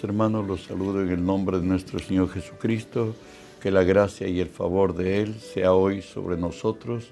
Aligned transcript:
Hermanos, 0.00 0.46
los 0.46 0.62
saludo 0.62 1.02
en 1.02 1.10
el 1.10 1.24
nombre 1.24 1.60
de 1.60 1.66
nuestro 1.66 1.98
Señor 1.98 2.30
Jesucristo, 2.30 3.14
que 3.60 3.70
la 3.70 3.84
gracia 3.84 4.26
y 4.26 4.40
el 4.40 4.48
favor 4.48 4.94
de 4.94 5.20
Él 5.20 5.34
sea 5.34 5.74
hoy 5.74 6.00
sobre 6.00 6.36
nosotros, 6.36 7.10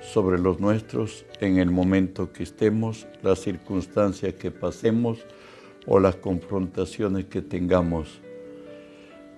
sobre 0.00 0.38
los 0.38 0.60
nuestros, 0.60 1.26
en 1.40 1.58
el 1.58 1.70
momento 1.70 2.32
que 2.32 2.44
estemos, 2.44 3.06
las 3.22 3.40
circunstancias 3.40 4.34
que 4.34 4.50
pasemos 4.50 5.18
o 5.86 5.98
las 5.98 6.16
confrontaciones 6.16 7.26
que 7.26 7.42
tengamos. 7.42 8.20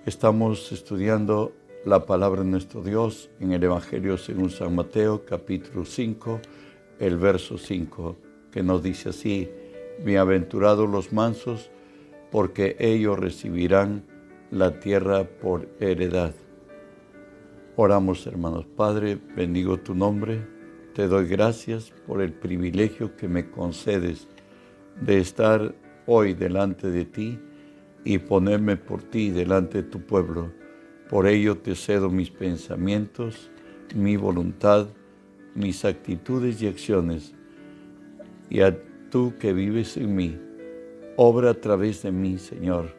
Estamos 0.05 0.71
estudiando 0.71 1.51
la 1.85 2.05
palabra 2.05 2.43
de 2.43 2.49
nuestro 2.49 2.83
Dios 2.83 3.29
en 3.39 3.51
el 3.53 3.63
Evangelio 3.63 4.17
según 4.17 4.51
San 4.51 4.75
Mateo, 4.75 5.25
capítulo 5.25 5.83
5, 5.83 6.39
el 6.99 7.17
verso 7.17 7.57
5, 7.57 8.15
que 8.51 8.63
nos 8.63 8.83
dice 8.83 9.09
así, 9.09 9.49
Bienaventurados 9.99 10.89
los 10.89 11.11
mansos, 11.11 11.69
porque 12.33 12.75
ellos 12.79 13.19
recibirán 13.19 14.03
la 14.49 14.79
tierra 14.79 15.23
por 15.23 15.69
heredad. 15.79 16.33
Oramos, 17.75 18.25
hermanos. 18.25 18.65
Padre, 18.75 19.19
bendigo 19.35 19.77
tu 19.77 19.93
nombre. 19.93 20.43
Te 20.95 21.07
doy 21.07 21.27
gracias 21.27 21.93
por 22.07 22.23
el 22.23 22.33
privilegio 22.33 23.15
que 23.15 23.27
me 23.27 23.51
concedes 23.51 24.27
de 24.99 25.19
estar 25.19 25.75
hoy 26.07 26.33
delante 26.33 26.89
de 26.89 27.05
ti 27.05 27.37
y 28.03 28.17
ponerme 28.17 28.77
por 28.77 29.03
ti 29.03 29.29
delante 29.29 29.83
de 29.83 29.89
tu 29.89 30.01
pueblo. 30.01 30.51
Por 31.11 31.27
ello 31.27 31.59
te 31.59 31.75
cedo 31.75 32.09
mis 32.09 32.31
pensamientos, 32.31 33.51
mi 33.93 34.17
voluntad, 34.17 34.87
mis 35.53 35.85
actitudes 35.85 36.63
y 36.63 36.67
acciones. 36.67 37.35
Y 38.49 38.61
a 38.61 38.75
tú 39.11 39.35
que 39.39 39.53
vives 39.53 39.97
en 39.97 40.15
mí, 40.15 40.35
Obra 41.15 41.51
a 41.51 41.53
través 41.53 42.01
de 42.01 42.11
mí, 42.11 42.39
Señor. 42.39 42.95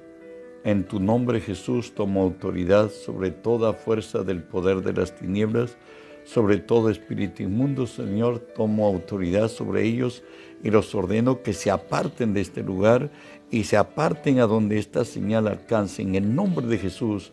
En 0.62 0.84
tu 0.84 1.00
nombre 1.00 1.40
Jesús 1.40 1.96
tomo 1.96 2.22
autoridad 2.22 2.88
sobre 2.90 3.32
toda 3.32 3.72
fuerza 3.72 4.22
del 4.22 4.40
poder 4.40 4.82
de 4.82 4.92
las 4.92 5.16
tinieblas, 5.16 5.76
sobre 6.22 6.58
todo 6.58 6.90
espíritu 6.90 7.42
inmundo, 7.42 7.88
Señor, 7.88 8.38
tomo 8.38 8.86
autoridad 8.86 9.48
sobre 9.48 9.82
ellos 9.82 10.22
y 10.62 10.70
los 10.70 10.94
ordeno 10.94 11.42
que 11.42 11.52
se 11.52 11.72
aparten 11.72 12.34
de 12.34 12.42
este 12.42 12.62
lugar 12.62 13.10
y 13.50 13.64
se 13.64 13.76
aparten 13.76 14.38
a 14.38 14.46
donde 14.46 14.78
esta 14.78 15.04
señal 15.04 15.48
alcance. 15.48 16.00
En 16.00 16.14
el 16.14 16.36
nombre 16.36 16.66
de 16.66 16.78
Jesús 16.78 17.32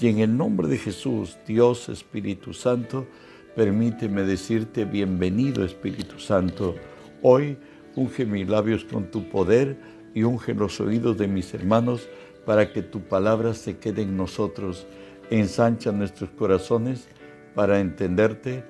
y 0.00 0.08
en 0.08 0.20
el 0.20 0.34
nombre 0.34 0.66
de 0.66 0.78
Jesús, 0.78 1.36
Dios 1.46 1.90
Espíritu 1.90 2.54
Santo, 2.54 3.06
permíteme 3.54 4.22
decirte 4.22 4.86
bienvenido 4.86 5.62
Espíritu 5.62 6.18
Santo. 6.18 6.74
Hoy 7.20 7.58
unge 7.94 8.24
mis 8.24 8.48
labios 8.48 8.84
con 8.84 9.10
tu 9.10 9.28
poder 9.28 9.76
y 10.14 10.22
unge 10.24 10.54
los 10.54 10.80
oídos 10.80 11.18
de 11.18 11.28
mis 11.28 11.52
hermanos 11.54 12.08
para 12.44 12.72
que 12.72 12.82
tu 12.82 13.00
palabra 13.00 13.54
se 13.54 13.78
quede 13.78 14.02
en 14.02 14.16
nosotros. 14.16 14.86
Ensancha 15.30 15.92
nuestros 15.92 16.30
corazones 16.30 17.08
para 17.54 17.80
entenderte, 17.80 18.64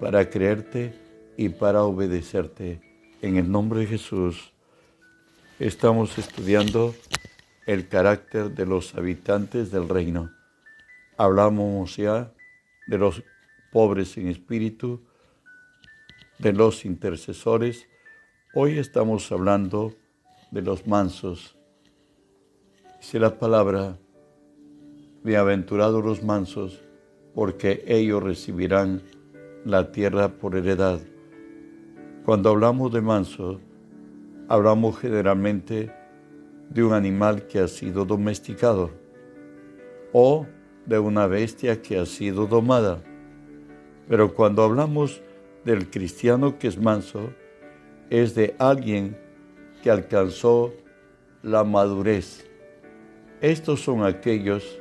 para 0.00 0.30
creerte 0.30 0.94
y 1.36 1.48
para 1.50 1.82
obedecerte. 1.82 2.80
En 3.22 3.36
el 3.36 3.50
nombre 3.50 3.80
de 3.80 3.86
Jesús 3.86 4.52
estamos 5.58 6.18
estudiando 6.18 6.94
el 7.66 7.88
carácter 7.88 8.50
de 8.50 8.64
los 8.64 8.94
habitantes 8.94 9.70
del 9.70 9.88
reino. 9.88 10.30
Hablamos 11.16 11.96
ya 11.96 12.32
de 12.86 12.98
los 12.98 13.22
pobres 13.72 14.16
en 14.16 14.28
espíritu, 14.28 15.02
de 16.38 16.52
los 16.52 16.84
intercesores. 16.84 17.86
Hoy 18.54 18.78
estamos 18.78 19.30
hablando 19.30 19.94
los 20.52 20.86
mansos. 20.86 21.56
Dice 23.00 23.18
la 23.20 23.38
palabra, 23.38 23.96
bienaventurados 25.22 26.04
los 26.04 26.22
mansos, 26.22 26.82
porque 27.34 27.84
ellos 27.86 28.22
recibirán 28.22 29.02
la 29.64 29.92
tierra 29.92 30.28
por 30.28 30.56
heredad. 30.56 31.00
Cuando 32.24 32.50
hablamos 32.50 32.92
de 32.92 33.00
manso, 33.00 33.60
hablamos 34.48 34.98
generalmente 34.98 35.92
de 36.70 36.82
un 36.82 36.92
animal 36.92 37.46
que 37.46 37.60
ha 37.60 37.68
sido 37.68 38.04
domesticado 38.04 38.90
o 40.12 40.46
de 40.86 40.98
una 40.98 41.26
bestia 41.26 41.80
que 41.80 41.98
ha 41.98 42.06
sido 42.06 42.46
domada. 42.46 43.02
Pero 44.08 44.34
cuando 44.34 44.62
hablamos 44.62 45.22
del 45.64 45.90
cristiano 45.90 46.58
que 46.58 46.68
es 46.68 46.78
manso, 46.78 47.30
es 48.10 48.34
de 48.34 48.56
alguien 48.58 49.27
que 49.88 49.92
alcanzó 49.92 50.74
la 51.42 51.64
madurez. 51.64 52.46
Estos 53.40 53.80
son 53.80 54.04
aquellos 54.04 54.78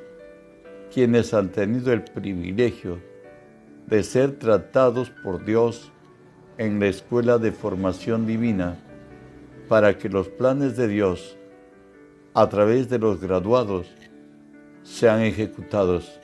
quienes 0.93 1.33
han 1.33 1.47
tenido 1.47 1.93
el 1.93 2.03
privilegio 2.03 2.99
de 3.85 4.03
ser 4.03 4.37
tratados 4.37 5.09
por 5.23 5.45
Dios 5.45 5.93
en 6.57 6.81
la 6.81 6.87
escuela 6.87 7.37
de 7.37 7.53
formación 7.53 8.25
divina 8.27 8.75
para 9.69 9.97
que 9.97 10.09
los 10.09 10.27
planes 10.27 10.75
de 10.75 10.89
Dios 10.89 11.37
a 12.33 12.49
través 12.49 12.89
de 12.89 12.99
los 12.99 13.21
graduados 13.21 13.87
sean 14.83 15.21
ejecutados. 15.21 16.19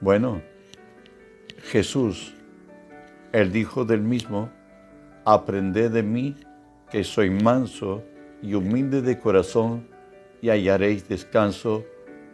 Bueno, 0.00 0.40
Jesús, 1.64 2.32
el 3.32 3.50
dijo 3.50 3.84
del 3.84 4.02
mismo, 4.02 4.50
aprended 5.24 5.90
de 5.90 6.04
mí 6.04 6.36
que 6.92 7.02
soy 7.04 7.30
manso 7.30 8.02
y 8.42 8.52
humilde 8.52 9.00
de 9.00 9.18
corazón, 9.18 9.88
y 10.42 10.50
hallaréis 10.50 11.08
descanso 11.08 11.84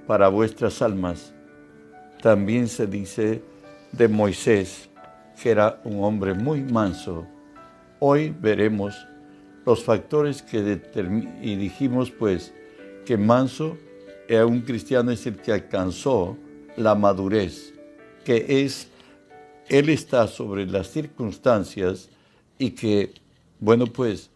para 0.06 0.28
vuestras 0.28 0.82
almas. 0.82 1.32
También 2.20 2.66
se 2.66 2.88
dice 2.88 3.40
de 3.92 4.08
Moisés, 4.08 4.88
que 5.40 5.50
era 5.50 5.80
un 5.84 6.02
hombre 6.02 6.34
muy 6.34 6.62
manso. 6.62 7.24
Hoy 8.00 8.34
veremos 8.40 8.96
los 9.64 9.84
factores 9.84 10.42
que 10.42 10.60
determinan, 10.60 11.38
y 11.40 11.54
dijimos 11.54 12.10
pues 12.10 12.52
que 13.06 13.16
manso 13.16 13.76
era 14.26 14.44
un 14.44 14.62
cristiano 14.62 15.12
es 15.12 15.24
el 15.26 15.36
que 15.36 15.52
alcanzó 15.52 16.36
la 16.76 16.96
madurez, 16.96 17.74
que 18.24 18.64
es, 18.64 18.88
él 19.68 19.88
está 19.88 20.26
sobre 20.26 20.66
las 20.66 20.90
circunstancias 20.90 22.08
y 22.58 22.70
que, 22.70 23.14
bueno 23.60 23.86
pues, 23.86 24.30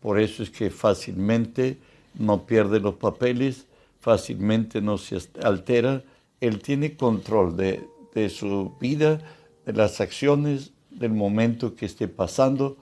por 0.00 0.20
eso 0.20 0.42
es 0.42 0.50
que 0.50 0.70
fácilmente 0.70 1.78
no 2.18 2.46
pierde 2.46 2.80
los 2.80 2.94
papeles, 2.94 3.66
fácilmente 4.00 4.80
no 4.80 4.98
se 4.98 5.18
altera. 5.42 6.02
Él 6.40 6.60
tiene 6.60 6.96
control 6.96 7.56
de, 7.56 8.30
su 8.30 8.74
vida, 8.80 9.20
de 9.64 9.72
las 9.72 10.00
acciones, 10.00 10.72
del 10.90 11.12
momento 11.12 11.74
que 11.74 11.86
esté 11.86 12.08
pasando. 12.08 12.76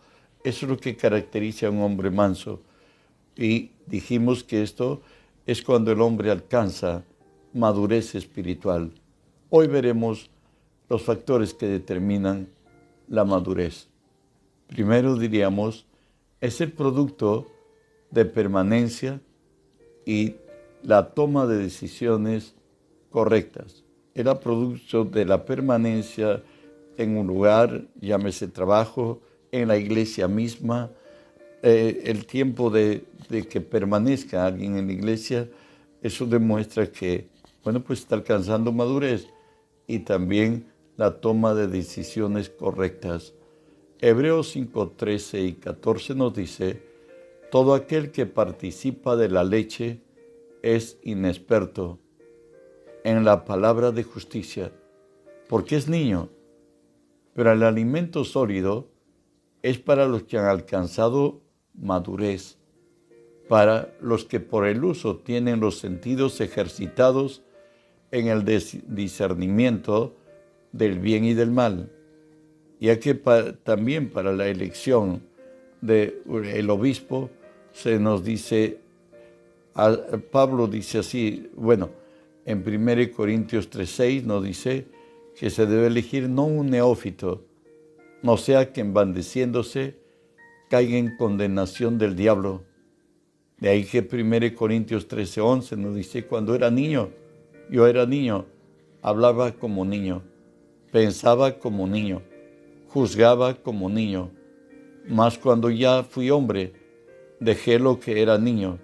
Eso 0.44 0.66
es 0.66 0.70
lo 0.70 0.78
que 0.78 0.96
caracteriza 0.96 1.66
a 1.66 1.70
un 1.70 1.82
hombre 1.82 2.10
manso. 2.10 2.60
Y 3.36 3.70
dijimos 3.86 4.44
que 4.44 4.62
esto 4.62 5.02
es 5.46 5.62
cuando 5.62 5.92
el 5.92 6.00
hombre 6.00 6.30
alcanza 6.30 7.04
madurez 7.52 8.14
espiritual. 8.14 8.92
Hoy 9.50 9.66
veremos 9.66 10.30
los 10.88 11.02
factores 11.02 11.54
que 11.54 11.66
determinan 11.66 12.48
la 13.08 13.24
madurez. 13.24 13.88
Primero 14.68 15.16
diríamos 15.16 15.86
es 16.44 16.60
el 16.60 16.72
producto 16.72 17.46
de 18.10 18.26
permanencia 18.26 19.18
y 20.04 20.34
la 20.82 21.14
toma 21.14 21.46
de 21.46 21.56
decisiones 21.56 22.54
correctas. 23.08 23.82
Era 24.14 24.38
producto 24.40 25.06
de 25.06 25.24
la 25.24 25.46
permanencia 25.46 26.42
en 26.98 27.16
un 27.16 27.26
lugar, 27.26 27.86
llámese 27.98 28.46
trabajo, 28.46 29.22
en 29.52 29.68
la 29.68 29.78
iglesia 29.78 30.28
misma, 30.28 30.90
eh, 31.62 32.02
el 32.04 32.26
tiempo 32.26 32.68
de, 32.68 33.04
de, 33.30 33.48
que 33.48 33.62
permanezca 33.62 34.44
alguien 34.44 34.76
en 34.76 34.88
la 34.88 34.92
iglesia, 34.92 35.48
eso 36.02 36.26
demuestra 36.26 36.92
que, 36.92 37.26
bueno, 37.62 37.82
pues 37.82 38.00
está 38.00 38.16
alcanzando 38.16 38.70
madurez 38.70 39.28
y 39.86 40.00
también 40.00 40.66
la 40.98 41.22
toma 41.22 41.54
de 41.54 41.68
decisiones 41.68 42.50
correctas. 42.50 43.32
Hebreos 44.00 44.50
5, 44.50 44.90
13 44.96 45.42
y 45.42 45.52
14 45.54 46.16
nos 46.16 46.34
dice, 46.34 46.82
todo 47.50 47.74
aquel 47.74 48.10
que 48.10 48.26
participa 48.26 49.14
de 49.14 49.28
la 49.28 49.44
leche 49.44 50.02
es 50.62 50.98
inexperto 51.04 52.00
en 53.04 53.24
la 53.24 53.44
palabra 53.44 53.92
de 53.92 54.02
justicia, 54.02 54.72
porque 55.48 55.76
es 55.76 55.88
niño, 55.88 56.28
pero 57.34 57.52
el 57.52 57.62
alimento 57.62 58.24
sólido 58.24 58.88
es 59.62 59.78
para 59.78 60.06
los 60.06 60.24
que 60.24 60.38
han 60.38 60.46
alcanzado 60.46 61.42
madurez, 61.72 62.58
para 63.48 63.94
los 64.00 64.24
que 64.24 64.40
por 64.40 64.66
el 64.66 64.84
uso 64.84 65.18
tienen 65.18 65.60
los 65.60 65.78
sentidos 65.78 66.40
ejercitados 66.40 67.42
en 68.10 68.26
el 68.26 68.44
discernimiento 68.44 70.16
del 70.72 70.98
bien 70.98 71.24
y 71.24 71.34
del 71.34 71.52
mal 71.52 71.93
ya 72.80 72.98
que 72.98 73.14
también 73.14 74.10
para 74.10 74.32
la 74.32 74.48
elección 74.48 75.22
del 75.80 76.70
obispo 76.70 77.30
se 77.72 77.98
nos 77.98 78.24
dice 78.24 78.78
Pablo 80.30 80.68
dice 80.68 80.98
así, 80.98 81.50
bueno, 81.56 81.90
en 82.46 82.62
1 82.64 83.12
Corintios 83.12 83.68
3:6 83.70 84.22
nos 84.22 84.44
dice 84.44 84.86
que 85.36 85.50
se 85.50 85.66
debe 85.66 85.88
elegir 85.88 86.28
no 86.28 86.44
un 86.44 86.70
neófito, 86.70 87.44
no 88.22 88.36
sea 88.36 88.72
que 88.72 88.80
embandeciéndose 88.80 89.96
caiga 90.70 90.96
en 90.96 91.16
condenación 91.16 91.98
del 91.98 92.14
diablo. 92.14 92.62
De 93.58 93.68
ahí 93.68 93.84
que 93.84 94.00
1 94.00 94.54
Corintios 94.54 95.08
13:11 95.08 95.76
nos 95.76 95.96
dice, 95.96 96.24
cuando 96.24 96.54
era 96.54 96.70
niño, 96.70 97.10
yo 97.68 97.88
era 97.88 98.06
niño, 98.06 98.46
hablaba 99.02 99.52
como 99.52 99.84
niño, 99.84 100.22
pensaba 100.92 101.58
como 101.58 101.88
niño, 101.88 102.22
juzgaba 102.94 103.54
como 103.54 103.90
niño, 103.90 104.30
mas 105.06 105.36
cuando 105.36 105.68
ya 105.68 106.02
fui 106.04 106.30
hombre, 106.30 106.72
dejé 107.40 107.78
lo 107.78 108.00
que 108.00 108.22
era 108.22 108.38
niño 108.38 108.78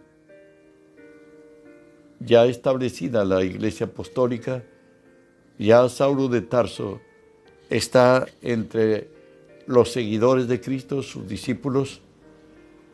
ya 2.21 2.45
establecida 2.45 3.25
la 3.25 3.43
iglesia 3.43 3.87
apostólica, 3.87 4.63
ya 5.59 5.89
Saulo 5.89 6.29
de 6.29 6.43
Tarso 6.43 7.01
está 7.71 8.27
entre 8.43 9.09
los 9.67 9.91
seguidores 9.91 10.47
de 10.47 10.61
Cristo, 10.61 11.03
sus 11.03 11.27
discípulos. 11.27 12.01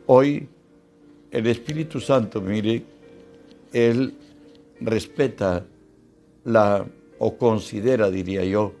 Hoy 0.05 0.47
el 1.31 1.47
Espíritu 1.47 1.99
Santo, 1.99 2.41
mire, 2.41 2.83
Él 3.73 4.13
respeta 4.79 5.65
la, 6.45 6.85
o 7.19 7.37
considera, 7.37 8.09
diría 8.09 8.45
yo, 8.45 8.73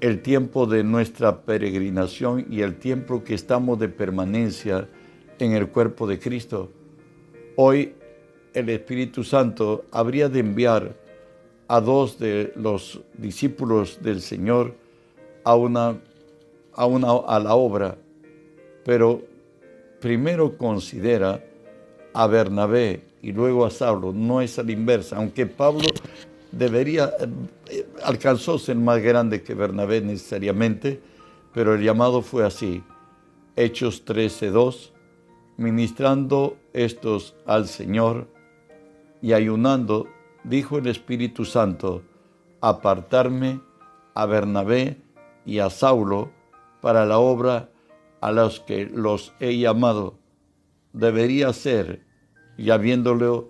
el 0.00 0.22
tiempo 0.22 0.66
de 0.66 0.82
nuestra 0.82 1.42
peregrinación 1.42 2.46
y 2.50 2.62
el 2.62 2.76
tiempo 2.76 3.22
que 3.22 3.34
estamos 3.34 3.78
de 3.78 3.88
permanencia 3.88 4.88
en 5.38 5.52
el 5.52 5.68
cuerpo 5.68 6.06
de 6.06 6.18
Cristo. 6.18 6.70
Hoy 7.56 7.94
el 8.54 8.68
Espíritu 8.70 9.24
Santo 9.24 9.84
habría 9.92 10.28
de 10.28 10.40
enviar 10.40 10.96
a 11.68 11.80
dos 11.80 12.18
de 12.18 12.52
los 12.56 13.00
discípulos 13.16 13.98
del 14.02 14.22
Señor 14.22 14.74
a, 15.44 15.54
una, 15.54 16.00
a, 16.72 16.86
una, 16.86 17.10
a 17.26 17.38
la 17.38 17.54
obra, 17.54 17.96
pero 18.84 19.22
primero 20.00 20.56
considera 20.56 21.44
a 22.14 22.26
Bernabé 22.26 23.02
y 23.22 23.32
luego 23.32 23.66
a 23.66 23.70
Saulo, 23.70 24.12
no 24.12 24.40
es 24.40 24.58
a 24.58 24.62
la 24.62 24.72
inversa, 24.72 25.16
aunque 25.16 25.46
Pablo 25.46 25.86
debería, 26.52 27.12
eh, 27.68 27.86
alcanzó 28.04 28.58
ser 28.58 28.76
más 28.76 29.00
grande 29.00 29.42
que 29.42 29.54
Bernabé 29.54 30.00
necesariamente, 30.00 31.00
pero 31.52 31.74
el 31.74 31.82
llamado 31.82 32.22
fue 32.22 32.44
así. 32.44 32.82
Hechos 33.56 34.04
13:2, 34.04 34.92
ministrando 35.56 36.56
estos 36.72 37.34
al 37.46 37.66
Señor, 37.66 38.28
y 39.22 39.32
ayunando, 39.32 40.08
dijo 40.44 40.78
el 40.78 40.86
Espíritu 40.86 41.44
Santo, 41.44 42.02
apartarme 42.60 43.60
a 44.14 44.26
Bernabé 44.26 44.98
y 45.44 45.58
a 45.58 45.70
Saulo 45.70 46.30
para 46.80 47.04
la 47.04 47.18
obra 47.18 47.68
a 48.20 48.32
los 48.32 48.60
que 48.60 48.86
los 48.86 49.34
he 49.40 49.58
llamado. 49.58 50.18
Debería 50.92 51.52
ser, 51.52 52.04
y 52.56 52.70
habiéndole 52.70 53.44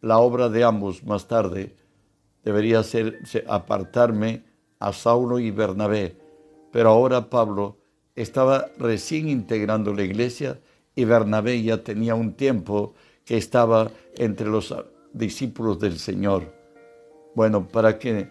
la 0.00 0.18
obra 0.18 0.48
de 0.48 0.64
ambos 0.64 1.04
más 1.04 1.28
tarde, 1.28 1.76
debería 2.44 2.82
ser 2.82 3.20
apartarme 3.48 4.44
a 4.78 4.92
Saulo 4.92 5.38
y 5.38 5.50
Bernabé. 5.50 6.16
Pero 6.72 6.90
ahora 6.90 7.30
Pablo 7.30 7.76
estaba 8.14 8.70
recién 8.78 9.28
integrando 9.28 9.94
la 9.94 10.02
iglesia 10.02 10.58
y 10.94 11.04
Bernabé 11.04 11.62
ya 11.62 11.82
tenía 11.82 12.14
un 12.14 12.34
tiempo 12.34 12.94
que 13.24 13.36
estaba 13.36 13.90
entre 14.16 14.48
los 14.48 14.74
discípulos 15.12 15.78
del 15.78 15.98
Señor. 15.98 16.52
Bueno, 17.34 17.68
para 17.68 17.98
que 17.98 18.28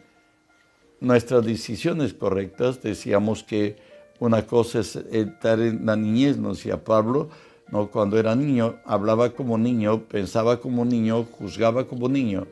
nuestras 0.99 1.45
decisiones 1.45 2.13
correctas, 2.13 2.81
decíamos 2.81 3.43
que 3.43 3.77
una 4.19 4.45
cosa 4.45 4.79
es 4.79 4.95
estar 4.95 5.59
en 5.59 5.85
la 5.85 5.95
niñez, 5.95 6.37
no 6.37 6.49
decía 6.49 6.83
Pablo, 6.83 7.29
no, 7.71 7.89
cuando 7.89 8.19
era 8.19 8.35
niño 8.35 8.75
hablaba 8.85 9.31
como 9.31 9.57
niño, 9.57 10.03
pensaba 10.03 10.59
como 10.59 10.85
niño, 10.85 11.23
juzgaba 11.23 11.87
como 11.87 12.09
niño. 12.09 12.45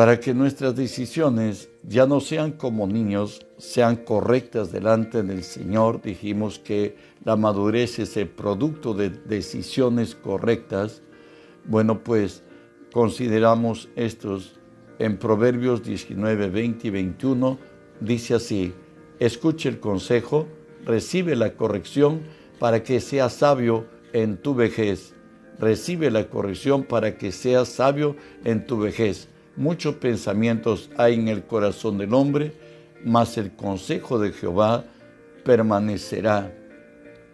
Para 0.00 0.18
que 0.18 0.32
nuestras 0.32 0.74
decisiones 0.74 1.68
ya 1.82 2.06
no 2.06 2.20
sean 2.20 2.52
como 2.52 2.86
niños, 2.86 3.46
sean 3.58 3.96
correctas 3.96 4.72
delante 4.72 5.22
del 5.22 5.44
Señor, 5.44 6.00
dijimos 6.00 6.58
que 6.58 6.96
la 7.22 7.36
madurez 7.36 7.98
es 7.98 8.16
el 8.16 8.28
producto 8.28 8.94
de 8.94 9.10
decisiones 9.10 10.14
correctas. 10.14 11.02
Bueno, 11.66 12.02
pues 12.02 12.42
consideramos 12.94 13.90
estos 13.94 14.58
en 14.98 15.18
Proverbios 15.18 15.82
19, 15.82 16.48
20 16.48 16.86
y 16.86 16.90
21, 16.90 17.58
dice 18.00 18.36
así, 18.36 18.72
escuche 19.18 19.68
el 19.68 19.80
consejo, 19.80 20.46
recibe 20.86 21.36
la 21.36 21.52
corrección 21.56 22.22
para 22.58 22.82
que 22.82 23.00
seas 23.00 23.34
sabio 23.34 23.84
en 24.14 24.38
tu 24.38 24.54
vejez. 24.54 25.12
Recibe 25.58 26.10
la 26.10 26.30
corrección 26.30 26.84
para 26.84 27.18
que 27.18 27.32
seas 27.32 27.68
sabio 27.68 28.16
en 28.44 28.64
tu 28.64 28.78
vejez. 28.78 29.28
Muchos 29.56 29.96
pensamientos 29.96 30.90
hay 30.96 31.14
en 31.14 31.28
el 31.28 31.44
corazón 31.44 31.98
del 31.98 32.14
hombre, 32.14 32.52
mas 33.04 33.36
el 33.36 33.52
consejo 33.52 34.18
de 34.18 34.32
Jehová 34.32 34.84
permanecerá. 35.44 36.54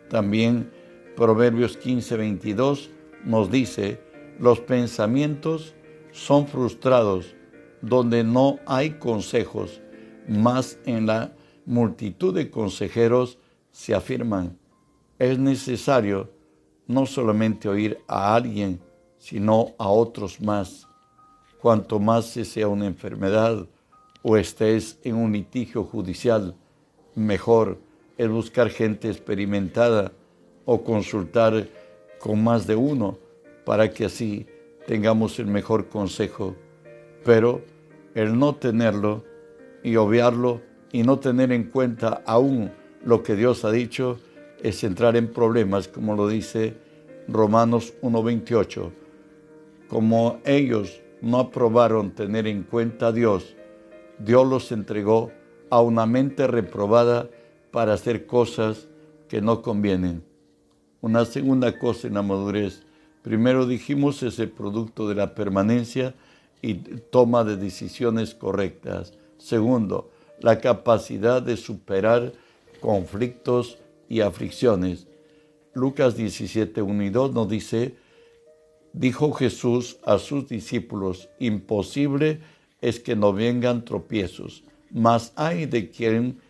También 0.09 0.71
Proverbios 1.17 1.77
15, 1.77 2.17
22 2.17 2.91
nos 3.25 3.51
dice, 3.51 4.01
los 4.39 4.61
pensamientos 4.61 5.75
son 6.13 6.47
frustrados 6.47 7.35
donde 7.81 8.25
no 8.25 8.59
hay 8.67 8.99
consejos, 8.99 9.81
más 10.29 10.79
en 10.85 11.07
la 11.07 11.35
multitud 11.65 12.35
de 12.35 12.51
consejeros 12.51 13.39
se 13.71 13.95
afirman. 13.95 14.59
Es 15.19 15.39
necesario 15.39 16.31
no 16.87 17.07
solamente 17.07 17.69
oír 17.69 17.99
a 18.07 18.35
alguien, 18.35 18.81
sino 19.19 19.75
a 19.79 19.89
otros 19.89 20.41
más. 20.41 20.86
Cuanto 21.67 21.99
más 21.99 22.27
se 22.27 22.45
sea 22.45 22.69
una 22.69 22.87
enfermedad 22.87 23.67
o 24.23 24.37
estés 24.37 25.01
en 25.03 25.17
un 25.17 25.33
litigio 25.33 25.83
judicial, 25.83 26.55
mejor 27.17 27.81
es 28.17 28.29
buscar 28.29 28.71
gente 28.71 29.09
experimentada 29.09 30.13
o 30.65 30.85
consultar 30.85 31.67
con 32.21 32.45
más 32.45 32.69
de 32.69 32.77
uno 32.77 33.19
para 33.65 33.91
que 33.91 34.05
así 34.05 34.47
tengamos 34.87 35.41
el 35.41 35.49
mejor 35.49 35.89
consejo. 35.89 36.55
Pero 37.25 37.63
el 38.15 38.39
no 38.39 38.55
tenerlo 38.55 39.25
y 39.83 39.97
obviarlo 39.97 40.63
y 40.93 41.03
no 41.03 41.19
tener 41.19 41.51
en 41.51 41.65
cuenta 41.65 42.23
aún 42.27 42.71
lo 43.05 43.25
que 43.25 43.35
Dios 43.35 43.65
ha 43.65 43.73
dicho 43.73 44.21
es 44.63 44.85
entrar 44.85 45.17
en 45.17 45.33
problemas, 45.33 45.89
como 45.89 46.15
lo 46.15 46.29
dice 46.29 46.77
Romanos 47.27 47.93
1.28. 48.03 48.93
Como 49.89 50.39
ellos 50.45 51.03
no 51.27 51.41
aprobaron 51.41 52.13
tener 52.13 52.47
en 52.47 52.63
cuenta 52.63 53.09
a 53.09 53.13
Dios, 53.13 53.57
Dios 54.19 54.47
los 54.47 54.73
entregó 54.73 55.33
a 55.69 55.81
una 55.81 56.07
mente 56.07 56.47
reprobada 56.47 57.29
para 57.71 57.93
hacer 57.93 58.27
cosas 58.27 58.89
que 59.29 59.41
no 59.41 59.61
convienen. 59.61 60.25
Una 61.01 61.25
segunda 61.25 61.79
cosa 61.79 62.09
en 62.09 62.15
la 62.15 62.23
madurez 62.23 62.87
Primero 63.27 63.67
dijimos 63.67 64.23
es 64.23 64.39
el 64.39 64.51
producto 64.51 65.09
de 65.09 65.17
la 65.17 65.35
permanencia 65.35 66.15
y 66.63 66.75
toma 66.75 67.43
de 67.43 67.57
decisiones 67.57 68.37
correctas. 68.37 69.15
Segundo, 69.37 70.13
la 70.39 70.61
capacidad 70.61 71.43
de 71.43 71.57
superar 71.57 72.33
conflictos 72.81 73.79
y 74.09 74.21
aflicciones. 74.21 75.09
Lucas 75.75 76.17
17, 76.17 76.81
1 76.81 77.03
y 77.03 77.11
2 77.11 77.35
nos 77.35 77.49
dice, 77.49 77.97
dijo 78.97 79.31
Jesús 79.33 79.99
a 80.05 80.19
sus 80.19 80.49
discípulos, 80.49 81.29
imposible 81.39 82.41
es 82.81 82.99
que 82.99 83.15
no 83.15 83.33
vengan 83.33 83.85
tropiezos, 83.85 84.65
mas 84.91 85.33
hay 85.37 85.67
de 85.67 85.91
quien, 85.91 86.41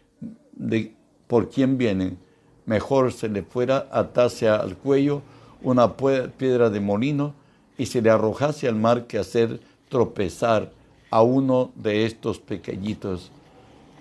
de, 0.52 0.94
por 1.26 1.50
quien 1.50 1.76
vienen. 1.76 2.18
Mejor 2.64 3.12
se 3.12 3.28
le 3.28 3.42
fuera 3.42 3.88
atarse 3.90 4.48
al 4.48 4.76
cuello 4.76 5.22
una 5.62 5.96
piedra 5.96 6.70
de 6.70 6.80
molino 6.80 7.34
y 7.76 7.86
se 7.86 8.00
le 8.00 8.10
arrojase 8.10 8.68
al 8.68 8.76
mar 8.76 9.06
que 9.06 9.18
hacer 9.18 9.60
tropezar 9.88 10.72
a 11.10 11.22
uno 11.22 11.72
de 11.74 12.06
estos 12.06 12.38
pequeñitos. 12.38 13.30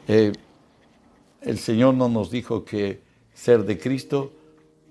Eh, 0.08 0.34
el 1.42 1.58
Señor 1.58 1.96
no 1.96 2.10
nos 2.10 2.30
dijo 2.30 2.64
que 2.64 3.02
ser 3.34 3.66
de 3.66 3.80
Cristo 3.80 4.32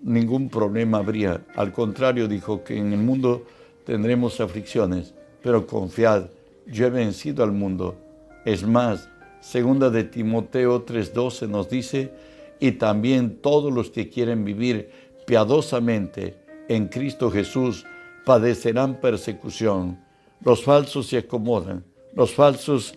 ningún 0.04 0.48
problema 0.48 0.98
habría. 0.98 1.40
Al 1.56 1.72
contrario, 1.72 2.28
dijo 2.28 2.62
que 2.62 2.76
en 2.76 2.92
el 2.92 3.00
mundo 3.00 3.44
tendremos 3.84 4.40
aflicciones, 4.40 5.14
pero 5.42 5.66
confiad, 5.66 6.26
yo 6.66 6.86
he 6.86 6.90
vencido 6.90 7.42
al 7.42 7.52
mundo. 7.52 7.96
Es 8.44 8.66
más, 8.66 9.08
segunda 9.40 9.90
de 9.90 10.04
Timoteo 10.04 10.84
3:12 10.84 11.48
nos 11.48 11.68
dice, 11.68 12.12
y 12.60 12.72
también 12.72 13.38
todos 13.38 13.72
los 13.72 13.90
que 13.90 14.08
quieren 14.08 14.44
vivir 14.44 14.90
piadosamente 15.26 16.36
en 16.68 16.88
Cristo 16.88 17.30
Jesús 17.30 17.84
padecerán 18.24 19.00
persecución. 19.00 19.98
Los 20.40 20.62
falsos 20.62 21.08
se 21.08 21.18
acomodan, 21.18 21.84
los 22.14 22.34
falsos 22.34 22.94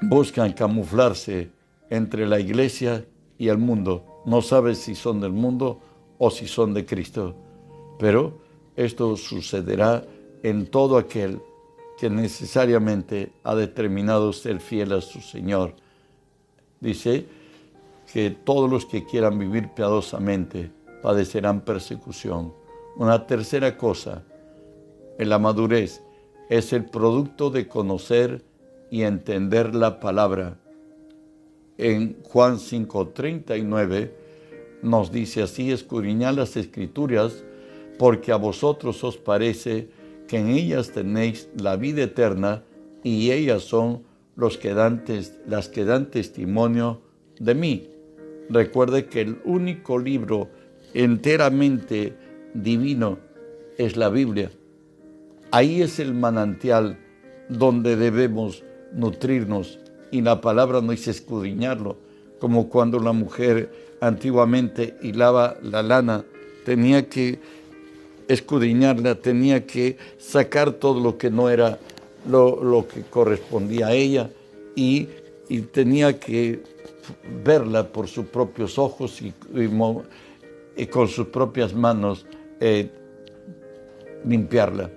buscan 0.00 0.52
camuflarse 0.52 1.50
entre 1.90 2.26
la 2.26 2.40
iglesia 2.40 3.04
y 3.38 3.48
el 3.48 3.58
mundo. 3.58 4.07
No 4.28 4.42
sabes 4.42 4.76
si 4.76 4.94
son 4.94 5.22
del 5.22 5.32
mundo 5.32 5.80
o 6.18 6.30
si 6.30 6.46
son 6.46 6.74
de 6.74 6.84
Cristo. 6.84 7.34
Pero 7.98 8.34
esto 8.76 9.16
sucederá 9.16 10.04
en 10.42 10.66
todo 10.66 10.98
aquel 10.98 11.40
que 11.98 12.10
necesariamente 12.10 13.32
ha 13.42 13.54
determinado 13.54 14.34
ser 14.34 14.60
fiel 14.60 14.92
a 14.92 15.00
su 15.00 15.22
Señor. 15.22 15.72
Dice 16.78 17.24
que 18.12 18.28
todos 18.28 18.68
los 18.68 18.84
que 18.84 19.06
quieran 19.06 19.38
vivir 19.38 19.70
piadosamente 19.70 20.70
padecerán 21.02 21.62
persecución. 21.62 22.52
Una 22.96 23.26
tercera 23.26 23.78
cosa, 23.78 24.24
en 25.18 25.30
la 25.30 25.38
madurez, 25.38 26.02
es 26.50 26.74
el 26.74 26.84
producto 26.84 27.48
de 27.48 27.66
conocer 27.66 28.44
y 28.90 29.04
entender 29.04 29.74
la 29.74 30.00
palabra. 30.00 30.58
En 31.78 32.16
Juan 32.24 32.58
5:39 32.58 34.10
nos 34.82 35.12
dice 35.12 35.42
así, 35.42 35.70
escudriñad 35.70 36.34
las 36.34 36.56
escrituras, 36.56 37.44
porque 37.98 38.32
a 38.32 38.36
vosotros 38.36 39.02
os 39.04 39.16
parece 39.16 39.88
que 40.26 40.38
en 40.38 40.48
ellas 40.48 40.90
tenéis 40.90 41.48
la 41.56 41.76
vida 41.76 42.02
eterna 42.02 42.64
y 43.04 43.30
ellas 43.30 43.62
son 43.62 44.02
los 44.34 44.58
que 44.58 44.74
dan 44.74 45.04
las 45.46 45.68
que 45.68 45.84
dan 45.84 46.10
testimonio 46.10 47.00
de 47.38 47.54
mí. 47.54 47.90
Recuerde 48.50 49.06
que 49.06 49.20
el 49.20 49.38
único 49.44 49.98
libro 49.98 50.48
enteramente 50.94 52.16
divino 52.54 53.18
es 53.78 53.96
la 53.96 54.08
Biblia. 54.08 54.50
Ahí 55.52 55.80
es 55.82 56.00
el 56.00 56.12
manantial 56.12 56.98
donde 57.48 57.96
debemos 57.96 58.64
nutrirnos 58.92 59.78
y 60.10 60.20
la 60.22 60.40
palabra 60.40 60.80
no 60.80 60.92
es 60.92 61.06
escudriñarlo, 61.08 61.96
como 62.38 62.68
cuando 62.68 62.98
la 62.98 63.12
mujer 63.12 63.70
antiguamente 64.00 64.96
hilaba 65.02 65.56
la 65.62 65.82
lana, 65.82 66.24
tenía 66.64 67.08
que 67.08 67.38
escudriñarla, 68.28 69.16
tenía 69.16 69.66
que 69.66 69.96
sacar 70.18 70.72
todo 70.72 71.00
lo 71.00 71.18
que 71.18 71.30
no 71.30 71.48
era 71.48 71.78
lo, 72.28 72.86
que 72.86 73.02
correspondía 73.02 73.88
a 73.88 73.92
ella 73.92 74.30
y, 74.74 75.08
tenía 75.72 76.20
que 76.20 76.62
verla 77.42 77.88
por 77.88 78.06
sus 78.06 78.26
propios 78.26 78.78
ojos 78.78 79.22
y, 79.22 79.32
con 80.86 81.08
sus 81.08 81.28
propias 81.28 81.74
manos 81.74 82.26
eh, 82.60 82.90
limpiarla. 84.26 84.90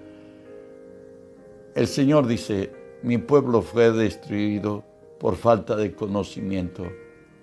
El 1.74 1.88
Señor 1.88 2.28
dice, 2.28 2.70
mi 3.02 3.18
pueblo 3.18 3.62
fue 3.62 3.92
destruido 3.92 4.84
por 5.22 5.36
falta 5.36 5.76
de 5.76 5.94
conocimiento. 5.94 6.92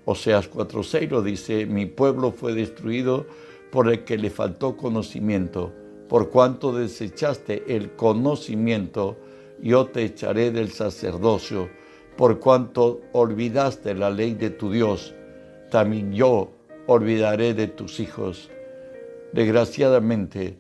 Oseas 0.04 0.50
4.6 0.50 1.11
lo 1.11 1.23
dice, 1.23 1.64
mi 1.64 1.87
pueblo 1.87 2.32
fue 2.32 2.52
destruido 2.52 3.25
por 3.70 3.88
el 3.88 4.02
que 4.02 4.18
le 4.18 4.30
faltó 4.30 4.76
conocimiento. 4.76 5.73
Por 6.08 6.28
cuanto 6.28 6.73
desechaste 6.73 7.76
el 7.76 7.92
conocimiento, 7.92 9.16
yo 9.62 9.87
te 9.87 10.02
echaré 10.02 10.50
del 10.50 10.73
sacerdocio. 10.73 11.70
Por 12.16 12.40
cuanto 12.40 13.00
olvidaste 13.12 13.94
la 13.94 14.11
ley 14.11 14.35
de 14.35 14.50
tu 14.50 14.73
Dios, 14.73 15.14
también 15.70 16.12
yo 16.12 16.50
olvidaré 16.88 17.54
de 17.54 17.68
tus 17.68 18.00
hijos. 18.00 18.50
Desgraciadamente, 19.32 20.58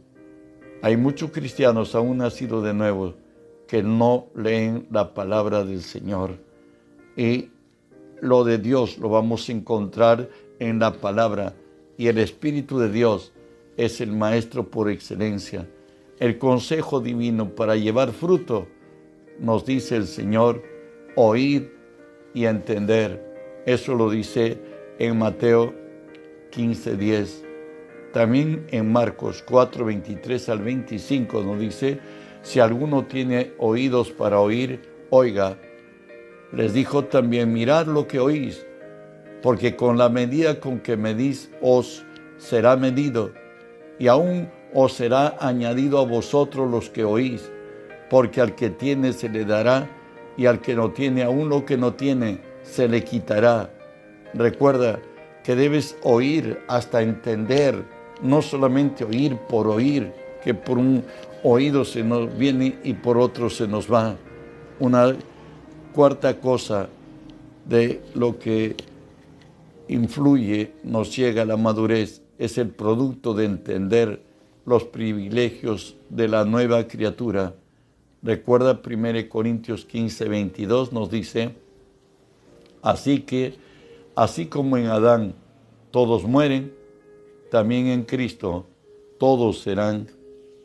hay 0.82 0.96
muchos 0.96 1.32
cristianos 1.32 1.96
aún 1.96 2.18
nacidos 2.18 2.62
de 2.62 2.74
nuevo 2.74 3.14
que 3.66 3.82
no 3.82 4.28
leen 4.36 4.86
la 4.92 5.14
palabra 5.14 5.64
del 5.64 5.82
Señor. 5.82 6.46
Y 7.18 7.50
lo 8.20 8.44
de 8.44 8.58
Dios 8.58 8.96
lo 8.98 9.08
vamos 9.08 9.48
a 9.48 9.52
encontrar 9.52 10.30
en 10.60 10.78
la 10.78 10.92
palabra 10.92 11.56
y 11.96 12.06
el 12.06 12.18
Espíritu 12.18 12.78
de 12.78 12.90
Dios 12.90 13.32
es 13.76 14.00
el 14.00 14.12
Maestro 14.12 14.70
por 14.70 14.88
excelencia. 14.88 15.68
El 16.20 16.38
consejo 16.38 17.00
divino 17.00 17.56
para 17.56 17.74
llevar 17.74 18.12
fruto, 18.12 18.68
nos 19.40 19.66
dice 19.66 19.96
el 19.96 20.06
Señor, 20.06 20.62
oír 21.16 21.76
y 22.34 22.44
entender. 22.44 23.62
Eso 23.66 23.96
lo 23.96 24.10
dice 24.10 24.60
en 25.00 25.18
Mateo 25.18 25.74
15, 26.52 26.96
10. 26.96 27.44
También 28.12 28.64
en 28.70 28.92
Marcos 28.92 29.42
4, 29.46 29.84
23 29.84 30.48
al 30.50 30.60
25 30.60 31.42
nos 31.42 31.58
dice, 31.58 31.98
si 32.42 32.60
alguno 32.60 33.06
tiene 33.06 33.54
oídos 33.58 34.12
para 34.12 34.38
oír, 34.38 34.80
oiga. 35.10 35.58
Les 36.52 36.72
dijo 36.72 37.04
también, 37.04 37.52
mirad 37.52 37.86
lo 37.86 38.06
que 38.06 38.20
oís 38.20 38.64
porque 39.42 39.76
con 39.76 39.98
la 39.98 40.08
medida 40.08 40.60
con 40.60 40.80
que 40.80 40.96
medís 40.96 41.50
os 41.60 42.04
será 42.38 42.76
medido, 42.76 43.32
y 43.98 44.08
aún 44.08 44.48
os 44.74 44.94
será 44.94 45.36
añadido 45.40 45.98
a 45.98 46.06
vosotros 46.06 46.70
los 46.70 46.90
que 46.90 47.04
oís, 47.04 47.50
porque 48.10 48.40
al 48.40 48.54
que 48.54 48.70
tiene 48.70 49.12
se 49.12 49.28
le 49.28 49.44
dará, 49.44 49.88
y 50.36 50.46
al 50.46 50.60
que 50.60 50.74
no 50.74 50.90
tiene, 50.90 51.22
aún 51.22 51.48
lo 51.48 51.64
que 51.64 51.76
no 51.76 51.94
tiene, 51.94 52.40
se 52.62 52.88
le 52.88 53.02
quitará. 53.02 53.70
Recuerda 54.34 55.00
que 55.42 55.56
debes 55.56 55.96
oír 56.02 56.60
hasta 56.68 57.02
entender, 57.02 57.82
no 58.22 58.42
solamente 58.42 59.04
oír 59.04 59.36
por 59.48 59.66
oír, 59.66 60.12
que 60.44 60.54
por 60.54 60.78
un 60.78 61.04
oído 61.42 61.84
se 61.84 62.04
nos 62.04 62.36
viene 62.36 62.78
y 62.84 62.94
por 62.94 63.18
otro 63.18 63.50
se 63.50 63.66
nos 63.66 63.92
va. 63.92 64.16
Una 64.78 65.16
cuarta 65.98 66.38
cosa 66.38 66.88
de 67.68 68.00
lo 68.14 68.38
que 68.38 68.76
influye, 69.88 70.70
nos 70.84 71.16
llega 71.16 71.42
a 71.42 71.44
la 71.44 71.56
madurez, 71.56 72.22
es 72.38 72.56
el 72.56 72.68
producto 72.68 73.34
de 73.34 73.46
entender 73.46 74.22
los 74.64 74.84
privilegios 74.84 75.96
de 76.08 76.28
la 76.28 76.44
nueva 76.44 76.86
criatura. 76.86 77.56
Recuerda 78.22 78.80
1 78.80 79.28
Corintios 79.28 79.84
15, 79.86 80.28
22 80.28 80.92
nos 80.92 81.10
dice, 81.10 81.56
así 82.80 83.22
que, 83.22 83.56
así 84.14 84.46
como 84.46 84.76
en 84.76 84.86
Adán 84.86 85.34
todos 85.90 86.22
mueren, 86.22 86.72
también 87.50 87.88
en 87.88 88.04
Cristo 88.04 88.66
todos 89.18 89.62
serán 89.62 90.06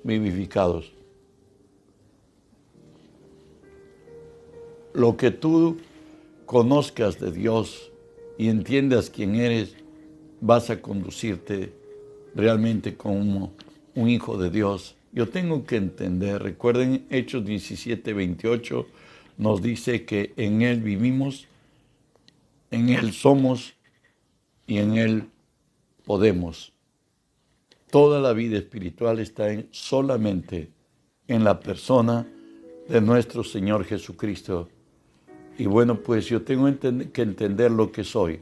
vivificados. 0.03 0.93
Lo 4.93 5.17
que 5.17 5.31
tú 5.31 5.77
conozcas 6.45 7.19
de 7.19 7.31
Dios, 7.31 7.91
y 8.37 8.49
entiendas 8.49 9.09
quién 9.09 9.35
eres, 9.35 9.75
vas 10.41 10.69
a 10.69 10.81
conducirte 10.81 11.73
realmente 12.35 12.95
como 12.95 13.53
un 13.95 14.09
hijo 14.09 14.37
de 14.37 14.49
Dios. 14.49 14.95
Yo 15.11 15.29
tengo 15.29 15.65
que 15.65 15.75
entender, 15.75 16.41
recuerden 16.41 17.05
Hechos 17.09 17.45
17, 17.45 18.13
28, 18.13 18.87
nos 19.37 19.61
dice 19.61 20.05
que 20.05 20.33
en 20.37 20.61
Él 20.61 20.81
vivimos, 20.81 21.47
en 22.71 22.89
Él 22.89 23.13
somos 23.13 23.75
y 24.65 24.77
en 24.77 24.97
Él 24.97 25.25
podemos. 26.05 26.73
Toda 27.91 28.19
la 28.19 28.33
vida 28.33 28.57
espiritual 28.57 29.19
está 29.19 29.51
en, 29.51 29.67
solamente 29.69 30.71
en 31.27 31.43
la 31.43 31.59
persona 31.59 32.27
de 32.89 33.01
nuestro 33.01 33.43
Señor 33.43 33.85
Jesucristo. 33.85 34.69
Y 35.57 35.65
bueno, 35.65 36.01
pues 36.01 36.25
yo 36.27 36.41
tengo 36.41 36.69
que 37.13 37.21
entender 37.21 37.71
lo 37.71 37.91
que 37.91 38.03
soy. 38.03 38.41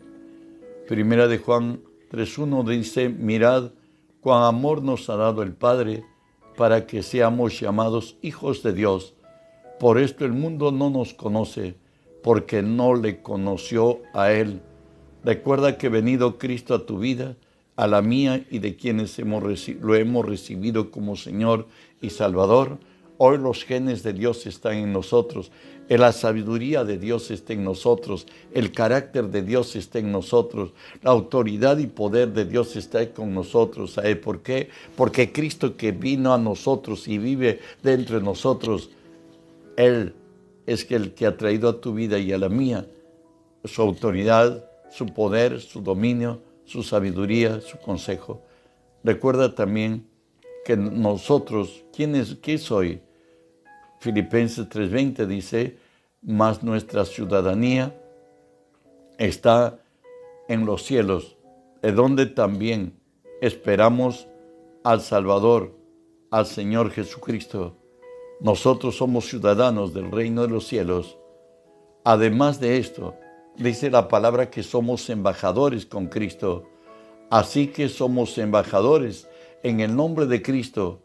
Primera 0.88 1.28
de 1.28 1.38
Juan 1.38 1.82
3.1 2.12 2.68
dice, 2.70 3.10
mirad 3.10 3.72
cuán 4.22 4.44
amor 4.44 4.84
nos 4.84 5.10
ha 5.10 5.16
dado 5.16 5.44
el 5.44 5.54
Padre 5.54 6.06
para 6.56 6.86
que 6.86 7.04
seamos 7.04 7.60
llamados 7.60 8.18
hijos 8.22 8.64
de 8.64 8.74
Dios. 8.74 9.14
Por 9.80 10.00
esto 10.00 10.26
el 10.26 10.34
mundo 10.34 10.72
no 10.72 10.90
nos 10.90 11.14
conoce, 11.14 11.76
porque 12.24 12.62
no 12.62 12.96
le 12.96 13.22
conoció 13.22 14.02
a 14.14 14.32
Él. 14.32 14.62
Recuerda 15.24 15.78
que 15.78 15.90
venido 15.90 16.38
Cristo 16.38 16.74
a 16.74 16.86
tu 16.86 17.00
vida, 17.00 17.36
a 17.76 17.88
la 17.88 18.02
mía 18.02 18.46
y 18.50 18.60
de 18.60 18.76
quienes 18.76 19.18
hemos 19.20 19.44
lo 19.82 19.96
hemos 19.96 20.26
recibido 20.26 20.92
como 20.92 21.16
Señor 21.16 21.68
y 22.02 22.10
Salvador 22.10 22.80
Hoy 23.24 23.38
los 23.38 23.66
genes 23.66 24.02
de 24.02 24.14
Dios 24.14 24.48
están 24.48 24.78
en 24.78 24.92
nosotros, 24.92 25.52
la 25.88 26.12
sabiduría 26.12 26.84
de 26.84 26.98
Dios 26.98 27.30
está 27.30 27.54
en 27.54 27.64
nosotros, 27.64 28.26
el 28.52 28.72
carácter 28.72 29.28
de 29.28 29.44
Dios 29.44 29.76
está 29.76 30.00
en 30.00 30.12
nosotros, 30.12 30.72
la 31.04 31.12
autoridad 31.12 31.78
y 31.78 31.86
poder 31.86 32.34
de 32.34 32.46
Dios 32.46 32.76
está 32.76 33.08
con 33.14 33.32
nosotros. 33.36 33.92
¿Sabe 33.92 34.16
por 34.16 34.42
qué? 34.42 34.70
Porque 34.96 35.32
Cristo 35.32 35.78
que 35.78 35.92
vino 35.92 36.34
a 36.34 36.40
nosotros 36.40 37.08
y 37.08 37.20
vive 37.20 37.60
dentro 37.84 38.18
de 38.18 38.26
nosotros, 38.26 38.90
Él 39.78 40.16
es 40.66 40.90
el 40.90 41.14
que 41.14 41.28
ha 41.28 41.38
traído 41.38 41.70
a 41.70 41.80
tu 41.80 41.94
vida 41.94 42.18
y 42.18 42.34
a 42.34 42.40
la 42.40 42.50
mía 42.50 42.88
su 43.66 43.84
autoridad, 43.84 44.66
su 44.90 45.06
poder, 45.06 45.62
su 45.62 45.82
dominio, 45.82 46.42
su 46.66 46.82
sabiduría, 46.82 47.62
su 47.62 47.78
consejo. 47.78 48.42
Recuerda 49.04 49.54
también 49.54 50.08
que 50.66 50.76
nosotros, 50.76 51.84
¿quién, 51.96 52.16
es, 52.16 52.34
¿qué 52.42 52.58
soy? 52.58 53.00
Filipenses 54.02 54.68
3:20 54.68 55.28
dice, 55.28 55.78
más 56.24 56.64
nuestra 56.64 57.06
ciudadanía 57.06 57.96
está 59.20 59.80
en 60.48 60.66
los 60.66 60.82
cielos, 60.82 61.38
de 61.84 61.92
donde 61.92 62.26
también 62.26 63.00
esperamos 63.42 64.28
al 64.84 65.02
Salvador, 65.02 65.78
al 66.32 66.48
Señor 66.48 66.90
Jesucristo. 66.90 67.78
Nosotros 68.40 68.98
somos 68.98 69.26
ciudadanos 69.30 69.94
del 69.94 70.12
reino 70.12 70.42
de 70.42 70.48
los 70.48 70.66
cielos. 70.66 71.20
Además 72.04 72.60
de 72.60 72.80
esto, 72.80 73.14
dice 73.56 73.92
la 73.92 74.08
palabra 74.08 74.50
que 74.50 74.64
somos 74.64 75.08
embajadores 75.12 75.86
con 75.86 76.08
Cristo. 76.08 76.68
Así 77.30 77.68
que 77.68 77.88
somos 77.88 78.36
embajadores 78.40 79.30
en 79.62 79.80
el 79.80 79.96
nombre 79.96 80.26
de 80.26 80.42
Cristo, 80.42 81.04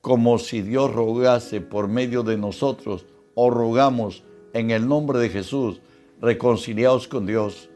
como 0.00 0.38
si 0.38 0.62
Dios 0.62 0.92
rogase 0.92 1.60
por 1.60 1.88
medio 1.88 2.22
de 2.22 2.36
nosotros, 2.36 3.06
o 3.34 3.50
rogamos 3.50 4.24
en 4.52 4.70
el 4.70 4.88
nombre 4.88 5.18
de 5.18 5.28
Jesús, 5.28 5.80
reconciliados 6.20 7.06
con 7.08 7.26
Dios. 7.26 7.70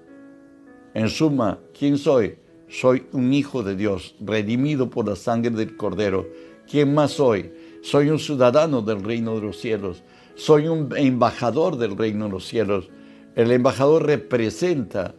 En 0.94 1.08
suma, 1.08 1.60
¿quién 1.78 1.98
soy? 1.98 2.38
Soy 2.68 3.06
un 3.12 3.32
hijo 3.32 3.62
de 3.62 3.76
Dios, 3.76 4.16
redimido 4.20 4.90
por 4.90 5.06
la 5.06 5.16
sangre 5.16 5.50
del 5.50 5.76
Cordero. 5.76 6.26
¿Quién 6.68 6.94
más 6.94 7.12
soy? 7.12 7.52
Soy 7.82 8.08
un 8.10 8.18
ciudadano 8.18 8.80
del 8.80 9.02
reino 9.02 9.34
de 9.34 9.42
los 9.42 9.58
cielos. 9.58 10.02
Soy 10.34 10.68
un 10.68 10.88
embajador 10.96 11.76
del 11.76 11.96
reino 11.96 12.24
de 12.24 12.32
los 12.32 12.46
cielos. 12.46 12.88
El 13.36 13.50
embajador 13.50 14.06
representa 14.06 15.14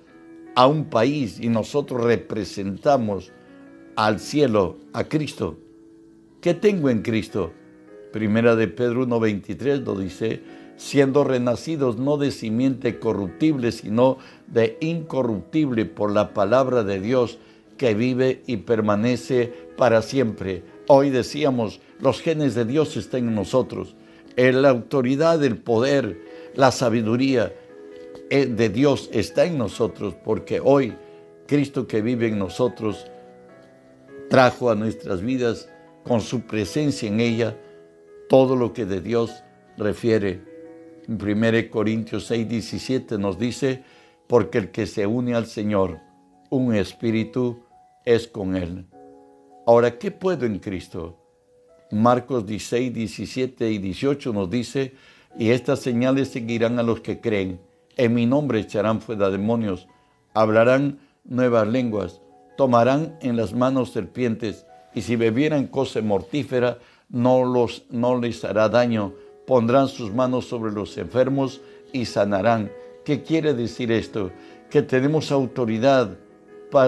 a 0.55 0.67
un 0.67 0.85
país 0.89 1.39
y 1.39 1.49
nosotros 1.49 2.03
representamos 2.03 3.31
al 3.95 4.19
cielo, 4.19 4.77
a 4.93 5.03
Cristo. 5.03 5.57
¿Qué 6.45 6.53
tengo 6.53 6.91
en 6.91 7.01
Cristo? 7.01 7.53
Primera 8.13 8.55
de 8.55 8.67
Pedro 8.67 9.07
1.23 9.07 9.83
lo 9.83 9.97
dice, 9.97 10.43
siendo 10.77 11.23
renacidos 11.23 11.97
no 11.97 12.17
de 12.17 12.29
simiente 12.29 12.99
corruptible, 12.99 13.71
sino 13.71 14.19
de 14.45 14.77
incorruptible 14.79 15.85
por 15.85 16.11
la 16.11 16.35
palabra 16.35 16.83
de 16.83 17.01
Dios 17.01 17.39
que 17.77 17.95
vive 17.95 18.43
y 18.45 18.57
permanece 18.57 19.51
para 19.75 20.03
siempre. 20.03 20.61
Hoy 20.87 21.09
decíamos, 21.09 21.81
los 21.99 22.21
genes 22.21 22.53
de 22.53 22.65
Dios 22.65 22.95
están 22.95 23.29
en 23.29 23.33
nosotros. 23.33 23.95
La 24.37 24.69
autoridad, 24.69 25.43
el 25.43 25.57
poder, 25.57 26.21
la 26.53 26.71
sabiduría 26.71 27.55
eh, 28.29 28.45
de 28.45 28.69
Dios 28.69 29.09
está 29.13 29.45
en 29.45 29.57
nosotros, 29.57 30.13
porque 30.23 30.61
hoy 30.63 30.93
Cristo 31.47 31.87
que 31.87 32.03
vive 32.03 32.27
en 32.27 32.37
nosotros 32.37 33.07
trajo 34.29 34.69
a 34.69 34.75
nuestras 34.75 35.23
vidas 35.23 35.69
con 36.05 36.21
su 36.21 36.41
presencia 36.41 37.09
en 37.09 37.19
ella 37.19 37.57
todo 38.29 38.55
lo 38.55 38.73
que 38.73 38.85
de 38.85 39.01
Dios 39.01 39.43
refiere. 39.77 40.41
En 41.07 41.21
1 41.21 41.69
Corintios 41.69 42.25
6, 42.27 42.47
17 42.47 43.17
nos 43.17 43.37
dice, 43.37 43.83
porque 44.27 44.59
el 44.59 44.71
que 44.71 44.87
se 44.87 45.05
une 45.05 45.35
al 45.35 45.47
Señor, 45.47 45.99
un 46.49 46.73
espíritu 46.73 47.63
es 48.05 48.27
con 48.27 48.55
Él. 48.55 48.87
Ahora, 49.65 49.97
¿qué 49.97 50.11
puedo 50.11 50.45
en 50.45 50.59
Cristo? 50.59 51.17
Marcos 51.91 52.45
16, 52.45 52.93
17 52.93 53.71
y 53.71 53.77
18 53.79 54.33
nos 54.33 54.49
dice, 54.49 54.93
y 55.37 55.49
estas 55.49 55.79
señales 55.79 56.29
seguirán 56.29 56.79
a 56.79 56.83
los 56.83 57.01
que 57.01 57.19
creen. 57.19 57.59
En 57.97 58.13
mi 58.13 58.25
nombre 58.25 58.59
echarán 58.59 59.01
fuera 59.01 59.29
demonios, 59.29 59.87
hablarán 60.33 60.99
nuevas 61.23 61.67
lenguas, 61.67 62.21
tomarán 62.57 63.17
en 63.21 63.37
las 63.37 63.53
manos 63.53 63.91
serpientes, 63.91 64.65
y 64.95 65.01
si 65.01 65.15
bebieran 65.15 65.67
cosa 65.67 66.01
mortífera, 66.01 66.79
no, 67.09 67.45
los, 67.45 67.83
no 67.91 68.19
les 68.19 68.43
hará 68.43 68.69
daño. 68.69 69.13
Pondrán 69.45 69.87
sus 69.87 70.11
manos 70.11 70.45
sobre 70.45 70.71
los 70.71 70.97
enfermos 70.97 71.61
y 71.93 72.05
sanarán. 72.05 72.71
¿Qué 73.03 73.21
quiere 73.21 73.53
decir 73.53 73.91
esto? 73.91 74.31
Que 74.69 74.81
tenemos 74.81 75.31
autoridad 75.31 76.17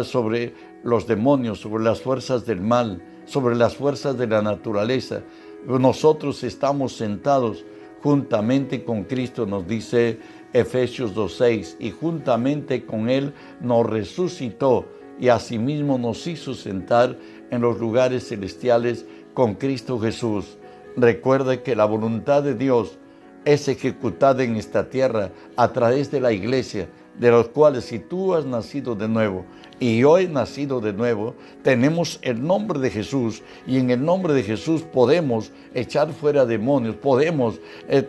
sobre 0.03 0.53
los 0.83 1.07
demonios, 1.07 1.61
sobre 1.61 1.83
las 1.83 2.01
fuerzas 2.01 2.45
del 2.45 2.59
mal, 2.59 3.01
sobre 3.25 3.55
las 3.55 3.75
fuerzas 3.75 4.17
de 4.17 4.27
la 4.27 4.41
naturaleza. 4.41 5.21
Nosotros 5.65 6.43
estamos 6.43 6.97
sentados 6.97 7.63
juntamente 8.03 8.83
con 8.83 9.05
Cristo, 9.05 9.45
nos 9.45 9.65
dice 9.65 10.19
Efesios 10.51 11.15
2.6, 11.15 11.77
y 11.79 11.91
juntamente 11.91 12.85
con 12.85 13.09
Él 13.09 13.33
nos 13.61 13.85
resucitó 13.85 14.85
y 15.19 15.29
asimismo 15.29 15.97
nos 15.97 16.27
hizo 16.27 16.53
sentar 16.53 17.17
en 17.51 17.61
los 17.61 17.79
lugares 17.79 18.27
celestiales 18.27 19.05
con 19.33 19.55
Cristo 19.55 19.99
Jesús. 19.99 20.57
Recuerda 20.95 21.61
que 21.61 21.75
la 21.75 21.85
voluntad 21.85 22.43
de 22.43 22.55
Dios 22.55 22.97
es 23.45 23.67
ejecutada 23.67 24.43
en 24.43 24.55
esta 24.55 24.89
tierra 24.89 25.31
a 25.55 25.71
través 25.71 26.11
de 26.11 26.19
la 26.19 26.33
iglesia, 26.33 26.89
de 27.17 27.31
los 27.31 27.47
cuales 27.47 27.85
si 27.85 27.99
tú 27.99 28.33
has 28.33 28.45
nacido 28.45 28.93
de 28.93 29.07
nuevo 29.07 29.45
y 29.79 29.99
yo 29.99 30.17
he 30.17 30.27
nacido 30.27 30.81
de 30.81 30.91
nuevo, 30.91 31.35
tenemos 31.63 32.19
el 32.23 32.45
nombre 32.45 32.79
de 32.79 32.89
Jesús 32.89 33.43
y 33.65 33.77
en 33.77 33.89
el 33.91 34.03
nombre 34.03 34.33
de 34.33 34.43
Jesús 34.43 34.81
podemos 34.81 35.51
echar 35.73 36.11
fuera 36.11 36.45
demonios, 36.45 36.95
podemos 36.95 37.59
eh, 37.87 38.01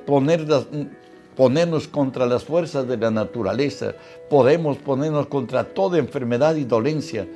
ponernos 1.36 1.88
contra 1.88 2.26
las 2.26 2.44
fuerzas 2.44 2.88
de 2.88 2.96
la 2.96 3.10
naturaleza, 3.10 3.94
podemos 4.28 4.78
ponernos 4.78 5.26
contra 5.26 5.62
toda 5.64 5.98
enfermedad 5.98 6.56
y 6.56 6.64
dolencia. 6.64 7.28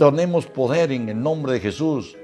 Tenemos 0.00 0.46
poder 0.46 0.92
en 0.92 1.10
el 1.10 1.22
nombre 1.22 1.52
de 1.52 1.60
Jesús. 1.60 2.16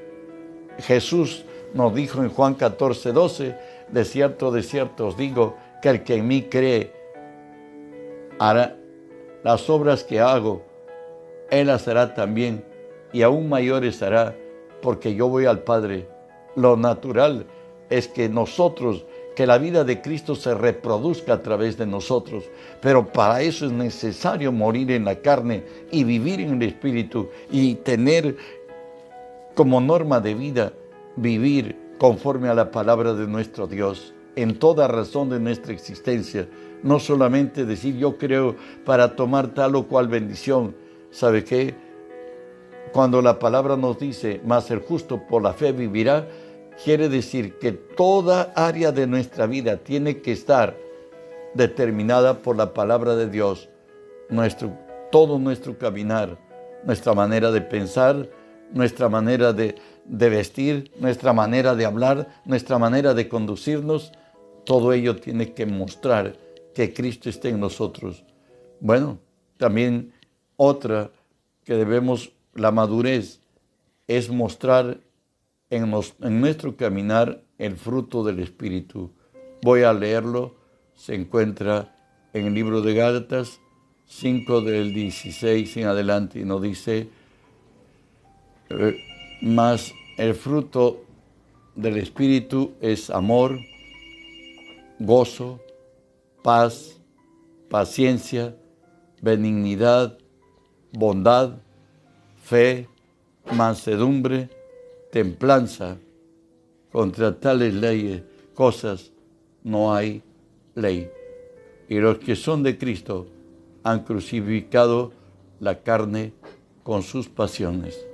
Jesús 0.79 1.45
nos 1.75 1.95
dijo 1.95 2.23
en 2.23 2.31
Juan 2.31 2.55
14, 2.55 3.13
12, 3.13 3.55
de 3.91 4.05
cierto, 4.07 4.51
de 4.51 4.63
cierto 4.63 5.09
os 5.09 5.17
digo, 5.19 5.59
que 5.83 5.91
el 5.91 6.03
que 6.03 6.15
en 6.15 6.27
mí 6.27 6.45
cree 6.45 6.91
hará 8.39 8.79
las 9.43 9.69
obras 9.69 10.05
que 10.05 10.21
hago, 10.21 10.63
Él 11.51 11.67
las 11.67 11.87
hará 11.87 12.15
también, 12.15 12.65
y 13.13 13.21
aún 13.21 13.51
mayores 13.51 14.03
hará, 14.03 14.35
porque 14.81 15.15
yo 15.15 15.29
voy 15.29 15.45
al 15.45 15.59
Padre. 15.59 16.09
Lo 16.55 16.79
natural 16.79 17.45
es 17.91 18.09
que 18.09 18.31
nosotros, 18.31 19.05
que 19.37 19.47
la 19.47 19.59
vida 19.59 19.85
de 19.85 20.01
Cristo 20.01 20.35
se 20.35 20.55
reproduzca 20.55 21.35
a 21.35 21.43
través 21.43 21.77
de 21.77 21.87
nosotros, 21.87 22.45
pero 22.81 23.13
para 23.13 23.43
eso 23.43 23.67
es 23.67 23.73
necesario 23.73 24.51
morir 24.51 24.91
en 24.91 25.05
la 25.05 25.17
carne 25.17 25.63
y 25.93 26.03
vivir 26.03 26.41
en 26.41 26.61
el 26.61 26.69
Espíritu 26.69 27.29
y 27.51 27.77
tener 27.77 28.37
como 29.55 29.81
norma 29.81 30.19
de 30.21 30.35
vida 30.35 30.73
vivir 31.15 31.77
conforme 31.99 32.49
a 32.49 32.55
la 32.55 32.73
palabra 32.73 33.15
de 33.15 33.29
nuestro 33.29 33.69
Dios 33.69 34.13
en 34.35 34.59
toda 34.59 34.89
razón 34.89 35.31
de 35.31 35.39
nuestra 35.39 35.73
existencia 35.73 36.49
no 36.83 37.01
solamente 37.01 37.65
decir 37.65 37.97
yo 37.97 38.17
creo 38.17 38.57
para 38.85 39.17
tomar 39.17 39.49
tal 39.49 39.75
o 39.77 39.87
cual 39.87 40.09
bendición. 40.09 40.75
¿Sabe 41.11 41.45
qué? 41.45 41.75
Cuando 42.93 43.21
la 43.21 43.39
palabra 43.39 43.77
nos 43.77 43.99
dice, 43.99 44.41
más 44.45 44.71
el 44.71 44.79
justo 44.79 45.23
por 45.29 45.43
la 45.43 45.53
fe 45.53 45.73
vivirá, 45.73 46.29
quiere 46.83 47.09
decir 47.09 47.59
que 47.59 47.73
toda 47.73 48.53
área 48.55 48.93
de 48.93 49.07
nuestra 49.07 49.47
vida 49.47 49.77
tiene 49.79 50.21
que 50.21 50.33
estar 50.33 50.77
determinada 51.55 52.39
por 52.43 52.57
la 52.57 52.75
palabra 52.75 53.17
de 53.17 53.29
Dios. 53.29 53.69
Nuestro, 54.29 54.77
todo 55.11 55.39
nuestro 55.39 55.79
caminar, 55.79 56.39
nuestra 56.85 57.15
manera 57.15 57.51
de 57.51 57.61
pensar, 57.61 58.29
nuestra 58.73 59.09
manera 59.09 59.53
de, 59.53 59.77
de 60.05 60.29
vestir, 60.29 60.91
nuestra 60.99 61.33
manera 61.33 61.75
de 61.75 61.87
hablar, 61.87 62.29
nuestra 62.45 62.79
manera 62.79 63.15
de 63.15 63.29
conducirnos, 63.29 64.13
todo 64.65 64.93
ello 64.93 65.17
tiene 65.17 65.53
que 65.55 65.65
mostrar 65.65 66.37
que 66.75 66.93
Cristo 66.93 67.29
esté 67.31 67.51
en 67.51 67.61
nosotros. 67.61 68.25
Bueno, 68.81 69.19
también 69.57 70.13
otra 70.57 71.11
que 71.65 71.75
debemos, 71.75 72.33
la 72.55 72.71
madurez, 72.71 73.41
es 74.07 74.29
mostrar 74.29 75.01
en, 75.71 75.91
nuestro 76.41 76.77
caminar 76.77 77.43
el 77.59 77.77
fruto 77.77 78.23
del 78.25 78.41
Espíritu. 78.41 79.13
Voy 79.63 79.83
a 79.83 79.93
leerlo, 79.93 80.55
se 80.95 81.15
encuentra 81.15 81.95
en 82.33 82.47
el 82.47 82.55
libro 82.55 82.83
de 82.83 82.95
Gálatas 82.95 83.61
5 84.07 84.61
del 84.61 84.95
16 84.95 85.77
en 85.79 85.87
adelante 85.87 86.39
y 86.39 86.45
nos 86.45 86.63
dice, 86.63 87.09
eh, 88.71 88.97
más 89.43 89.93
el 90.17 90.35
fruto 90.35 91.05
del 91.75 91.97
Espíritu 91.99 92.75
es 92.81 93.11
amor, 93.11 93.59
gozo, 94.99 95.61
paz, 96.43 97.01
paciencia, 97.69 98.55
benignidad, 99.21 100.19
bondad, 100.93 101.59
fe, 102.43 102.89
mansedumbre, 103.53 104.49
templanza. 105.11 105.99
Contra 106.91 107.39
tales 107.39 107.75
leyes, 107.75 108.23
cosas, 108.55 109.13
no 109.63 109.95
hay 109.95 110.23
ley. 110.75 111.11
Y 111.89 111.97
los 111.97 112.19
que 112.19 112.37
son 112.37 112.63
de 112.63 112.79
Cristo 112.79 113.27
han 113.83 114.05
crucificado 114.05 115.13
la 115.61 115.83
carne 115.83 116.33
con 116.83 117.03
sus 117.03 117.29
pasiones. 117.29 118.07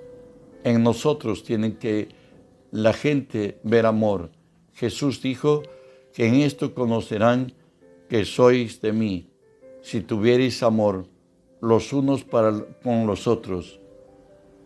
En 0.65 0.83
nosotros 0.83 1.45
tienen 1.45 1.77
que 1.77 2.09
la 2.71 2.93
gente 2.93 3.59
ver 3.63 3.87
amor. 3.87 4.31
Jesús 4.75 5.23
dijo 5.23 5.63
que 6.13 6.27
en 6.27 6.37
esto 6.37 6.75
conocerán 6.75 7.53
que 8.09 8.25
sois 8.25 8.81
de 8.81 8.93
mí, 8.93 9.31
si 9.83 10.01
tuvierais 10.01 10.63
amor 10.63 11.07
los 11.61 11.93
unos 11.93 12.25
para 12.25 12.65
con 12.83 13.07
los 13.07 13.27
otros. 13.27 13.79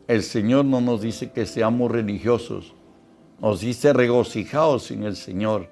El 0.09 0.23
Señor 0.23 0.65
no 0.65 0.81
nos 0.81 1.01
dice 1.01 1.33
que 1.33 1.47
seamos 1.47 1.91
religiosos, 1.91 2.75
nos 3.41 3.61
dice 3.61 3.93
regocijaos 3.93 4.93
en 4.93 5.03
el 5.03 5.17
Señor. 5.17 5.69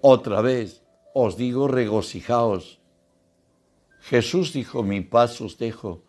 Otra 0.00 0.40
vez, 0.40 0.82
os 1.12 1.36
digo 1.36 1.68
regocijaos. 1.68 2.80
Jesús 4.00 4.54
dijo, 4.54 4.82
mi 4.82 5.02
paz 5.02 5.42
os 5.42 5.58
dejo, 5.58 6.02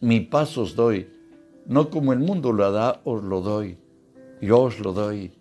mi 0.00 0.20
paz 0.20 0.56
os 0.56 0.74
doy, 0.74 1.10
no 1.66 1.90
como 1.90 2.14
el 2.14 2.18
mundo 2.18 2.50
lo 2.50 2.72
da, 2.72 3.02
os 3.04 3.22
lo 3.22 3.42
doy, 3.42 3.76
yo 4.40 4.62
os 4.62 4.78
lo 4.78 4.92
doy. 4.92 5.32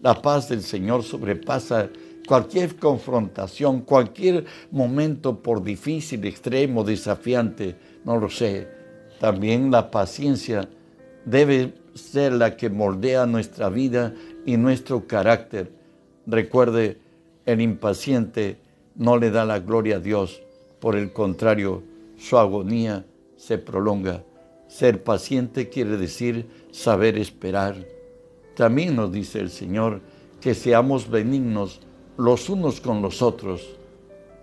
La 0.00 0.20
paz 0.20 0.48
del 0.48 0.62
Señor 0.62 1.04
sobrepasa 1.04 1.90
cualquier 2.26 2.76
confrontación, 2.76 3.82
cualquier 3.82 4.46
momento 4.72 5.42
por 5.42 5.62
difícil, 5.62 6.24
extremo, 6.24 6.82
desafiante, 6.82 7.76
no 8.04 8.18
lo 8.18 8.28
sé. 8.28 8.68
También 9.20 9.70
la 9.70 9.90
paciencia 9.90 10.68
debe 11.28 11.74
ser 11.94 12.32
la 12.32 12.56
que 12.56 12.70
moldea 12.70 13.26
nuestra 13.26 13.68
vida 13.68 14.14
y 14.46 14.56
nuestro 14.56 15.06
carácter. 15.06 15.70
Recuerde, 16.26 16.98
el 17.44 17.60
impaciente 17.60 18.58
no 18.94 19.16
le 19.18 19.30
da 19.30 19.44
la 19.44 19.58
gloria 19.58 19.96
a 19.96 20.00
Dios, 20.00 20.42
por 20.80 20.96
el 20.96 21.12
contrario, 21.12 21.82
su 22.16 22.38
agonía 22.38 23.04
se 23.36 23.58
prolonga. 23.58 24.24
Ser 24.68 25.02
paciente 25.02 25.68
quiere 25.68 25.96
decir 25.96 26.46
saber 26.70 27.18
esperar. 27.18 27.76
También 28.54 28.96
nos 28.96 29.12
dice 29.12 29.40
el 29.40 29.50
Señor 29.50 30.00
que 30.40 30.54
seamos 30.54 31.10
benignos 31.10 31.80
los 32.16 32.48
unos 32.48 32.80
con 32.80 33.02
los 33.02 33.22
otros. 33.22 33.76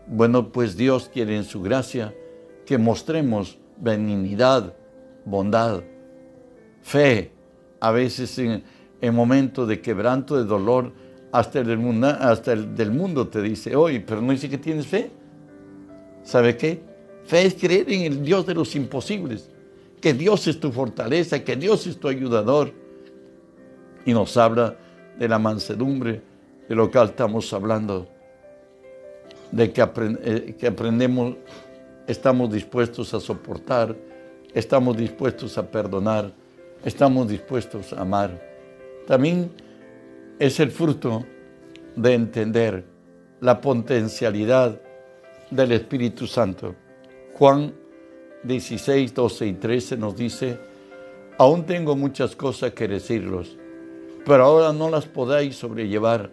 Bueno, 0.08 0.52
pues 0.52 0.78
Dios 0.78 1.10
quiere 1.12 1.36
en 1.36 1.44
su 1.44 1.62
gracia 1.62 2.14
que 2.66 2.78
mostremos 2.78 3.58
benignidad, 3.78 4.74
bondad, 5.26 5.84
fe. 6.86 7.32
A 7.80 7.92
veces 7.92 8.38
en, 8.38 8.64
en 9.02 9.16
momentos 9.16 9.68
de 9.68 9.82
quebranto, 9.82 10.38
de 10.38 10.46
dolor, 10.46 10.94
hasta 11.32 11.60
el, 11.60 12.76
del 12.76 12.92
mundo 12.92 13.28
te 13.28 13.42
dice, 13.42 13.76
oye, 13.76 14.00
pero 14.00 14.22
no 14.22 14.32
dice 14.32 14.50
que 14.50 14.58
tienes 14.58 14.86
fe. 14.86 15.12
¿Sabe 16.24 16.56
qué? 16.56 16.80
Fe 17.26 17.46
es 17.46 17.56
creer 17.56 17.92
en 17.92 18.02
el 18.04 18.24
Dios 18.24 18.46
de 18.46 18.54
los 18.54 18.76
imposibles, 18.76 19.50
que 20.00 20.14
Dios 20.14 20.48
es 20.48 20.60
tu 20.60 20.72
fortaleza, 20.72 21.44
que 21.44 21.56
Dios 21.56 21.88
es 21.88 22.00
tu 22.00 22.08
ayudador. 22.08 22.72
Y 24.06 24.14
nos 24.14 24.38
habla 24.38 24.78
de 25.18 25.28
la 25.28 25.40
mansedumbre, 25.40 26.22
de 26.70 26.76
lo 26.76 26.90
que 26.90 27.02
estamos 27.02 27.52
hablando, 27.52 28.08
de 29.52 29.66
eh, 29.66 30.56
que 30.58 30.68
aprendemos, 30.68 31.36
estamos 32.08 32.54
dispuestos 32.54 33.14
a 33.16 33.20
soportar, 33.20 33.96
estamos 34.54 34.96
dispuestos 34.96 35.58
a 35.58 35.70
perdonar, 35.70 36.45
estamos 36.86 37.28
dispuestos 37.28 37.92
a 37.92 38.02
amar. 38.02 38.40
También 39.08 39.52
es 40.40 40.60
el 40.60 40.72
fruto 40.72 41.26
de 41.96 42.14
entender 42.14 42.86
la 43.42 43.60
potencialidad 43.60 44.80
del 45.50 45.72
Espíritu 45.72 46.28
Santo. 46.28 46.76
Juan 47.34 47.74
16, 48.44 49.14
12 49.14 49.48
y 49.48 49.54
13 49.54 49.98
nos 49.98 50.16
dice, 50.16 50.58
aún 51.38 51.66
tengo 51.66 51.96
muchas 51.96 52.36
cosas 52.36 52.72
que 52.72 52.88
decirlos, 52.88 53.58
pero 54.26 54.46
ahora 54.46 54.72
no 54.72 54.90
las 54.90 55.06
podáis 55.06 55.56
sobrellevar. 55.56 56.30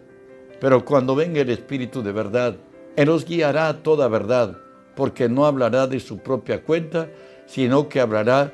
Pero 0.59 0.85
cuando 0.85 1.15
venga 1.15 1.41
el 1.41 1.49
Espíritu 1.49 2.03
de 2.03 2.11
verdad, 2.11 2.55
Él 2.95 3.09
os 3.09 3.25
guiará 3.25 3.67
a 3.69 3.83
toda 3.83 4.07
verdad, 4.07 4.57
porque 4.95 5.27
no 5.27 5.45
hablará 5.45 5.87
de 5.87 5.99
su 5.99 6.19
propia 6.19 6.63
cuenta, 6.63 7.09
sino 7.47 7.89
que 7.89 7.99
hablará 7.99 8.53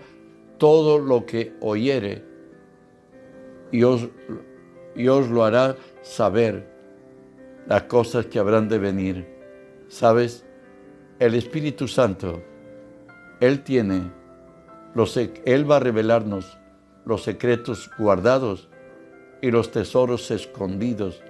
todo 0.59 0.99
lo 0.99 1.25
que 1.25 1.53
oyere 1.61 2.23
y 3.71 3.83
lo 5.29 5.43
hará 5.43 5.75
saber 6.03 6.67
las 7.67 7.83
cosas 7.83 8.27
que 8.27 8.39
habrán 8.39 8.67
de 8.69 8.77
venir. 8.77 9.27
¿Sabes? 9.87 10.45
El 11.19 11.33
Espíritu 11.35 11.87
Santo, 11.87 12.43
Él 13.39 13.63
tiene, 13.63 14.11
Él 15.45 15.69
va 15.69 15.77
a 15.77 15.79
revelarnos 15.79 16.57
los 17.05 17.23
secretos 17.23 17.89
guardados 17.97 18.69
y 19.41 19.51
los 19.51 19.71
tesoros 19.71 20.29
escondidos, 20.31 21.21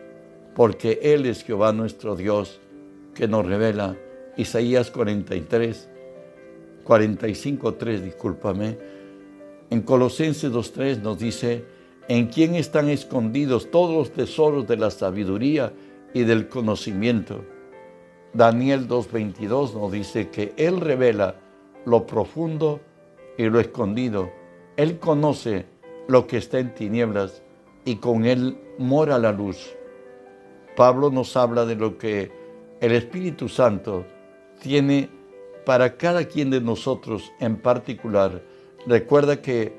porque 0.55 0.99
Él 1.01 1.25
es 1.25 1.43
Jehová 1.43 1.71
nuestro 1.71 2.15
Dios, 2.15 2.59
que 3.13 3.27
nos 3.27 3.45
revela. 3.45 3.95
Isaías 4.37 4.91
43, 4.91 5.89
45, 6.83 7.73
3, 7.73 8.03
discúlpame. 8.03 8.98
En 9.69 9.81
Colosenses 9.81 10.51
2.3 10.51 11.01
nos 11.01 11.19
dice, 11.19 11.65
en 12.07 12.27
quién 12.27 12.55
están 12.55 12.89
escondidos 12.89 13.69
todos 13.69 13.95
los 13.95 14.11
tesoros 14.11 14.67
de 14.67 14.77
la 14.77 14.89
sabiduría 14.89 15.71
y 16.13 16.23
del 16.23 16.49
conocimiento. 16.49 17.43
Daniel 18.33 18.87
2.22 18.87 19.75
nos 19.75 19.91
dice 19.91 20.29
que 20.29 20.53
Él 20.57 20.81
revela 20.81 21.35
lo 21.85 22.07
profundo 22.07 22.79
y 23.37 23.43
lo 23.43 23.59
escondido. 23.59 24.31
Él 24.75 24.97
conoce 24.97 25.67
lo 26.07 26.25
que 26.25 26.37
está 26.37 26.57
en 26.57 26.73
tinieblas 26.73 27.43
y 27.85 27.97
con 27.97 28.25
Él 28.25 28.57
mora 28.79 29.19
la 29.19 29.31
luz. 29.31 29.75
Pablo 30.75 31.11
nos 31.11 31.37
habla 31.37 31.65
de 31.65 31.75
lo 31.75 31.97
que 31.97 32.31
el 32.81 32.91
Espíritu 32.93 33.47
Santo 33.49 34.05
tiene 34.61 35.09
para 35.65 35.95
cada 35.97 36.25
quien 36.25 36.49
de 36.49 36.61
nosotros 36.61 37.31
en 37.39 37.57
particular. 37.57 38.41
Recuerda 38.89 39.39
que 39.39 39.71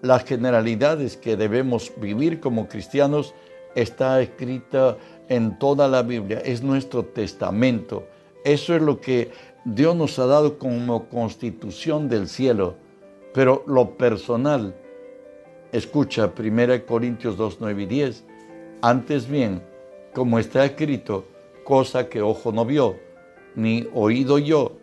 las 0.00 0.24
generalidades 0.24 1.18
que 1.18 1.36
debemos 1.36 1.92
vivir 1.98 2.40
como 2.40 2.66
cristianos 2.66 3.34
está 3.74 4.22
escrita 4.22 4.96
en 5.28 5.58
toda 5.58 5.86
la 5.86 6.00
Biblia, 6.02 6.40
es 6.42 6.62
nuestro 6.62 7.04
testamento. 7.04 8.06
Eso 8.42 8.74
es 8.74 8.80
lo 8.80 9.02
que 9.02 9.32
Dios 9.66 9.94
nos 9.94 10.18
ha 10.18 10.24
dado 10.24 10.58
como 10.58 11.10
constitución 11.10 12.08
del 12.08 12.26
cielo. 12.26 12.76
Pero 13.34 13.64
lo 13.66 13.98
personal, 13.98 14.74
escucha 15.70 16.32
1 16.34 16.86
Corintios 16.86 17.36
2, 17.36 17.58
9 17.60 17.82
y 17.82 17.86
10, 17.86 18.24
antes 18.80 19.28
bien, 19.28 19.62
como 20.14 20.38
está 20.38 20.64
escrito, 20.64 21.26
cosa 21.64 22.08
que 22.08 22.22
ojo 22.22 22.50
no 22.50 22.64
vio, 22.64 22.96
ni 23.56 23.86
oído 23.92 24.38
yo, 24.38 24.78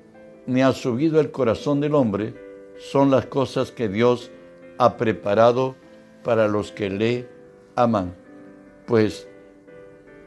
ni 0.45 0.61
ha 0.61 0.71
subido 0.71 1.19
el 1.19 1.31
corazón 1.31 1.79
del 1.79 1.95
hombre, 1.95 2.48
son 2.79 3.11
las 3.11 3.25
cosas 3.27 3.71
que 3.71 3.89
Dios 3.89 4.31
ha 4.77 4.97
preparado 4.97 5.75
para 6.23 6.47
los 6.47 6.71
que 6.71 6.89
le 6.89 7.29
aman. 7.75 8.15
Pues, 8.87 9.27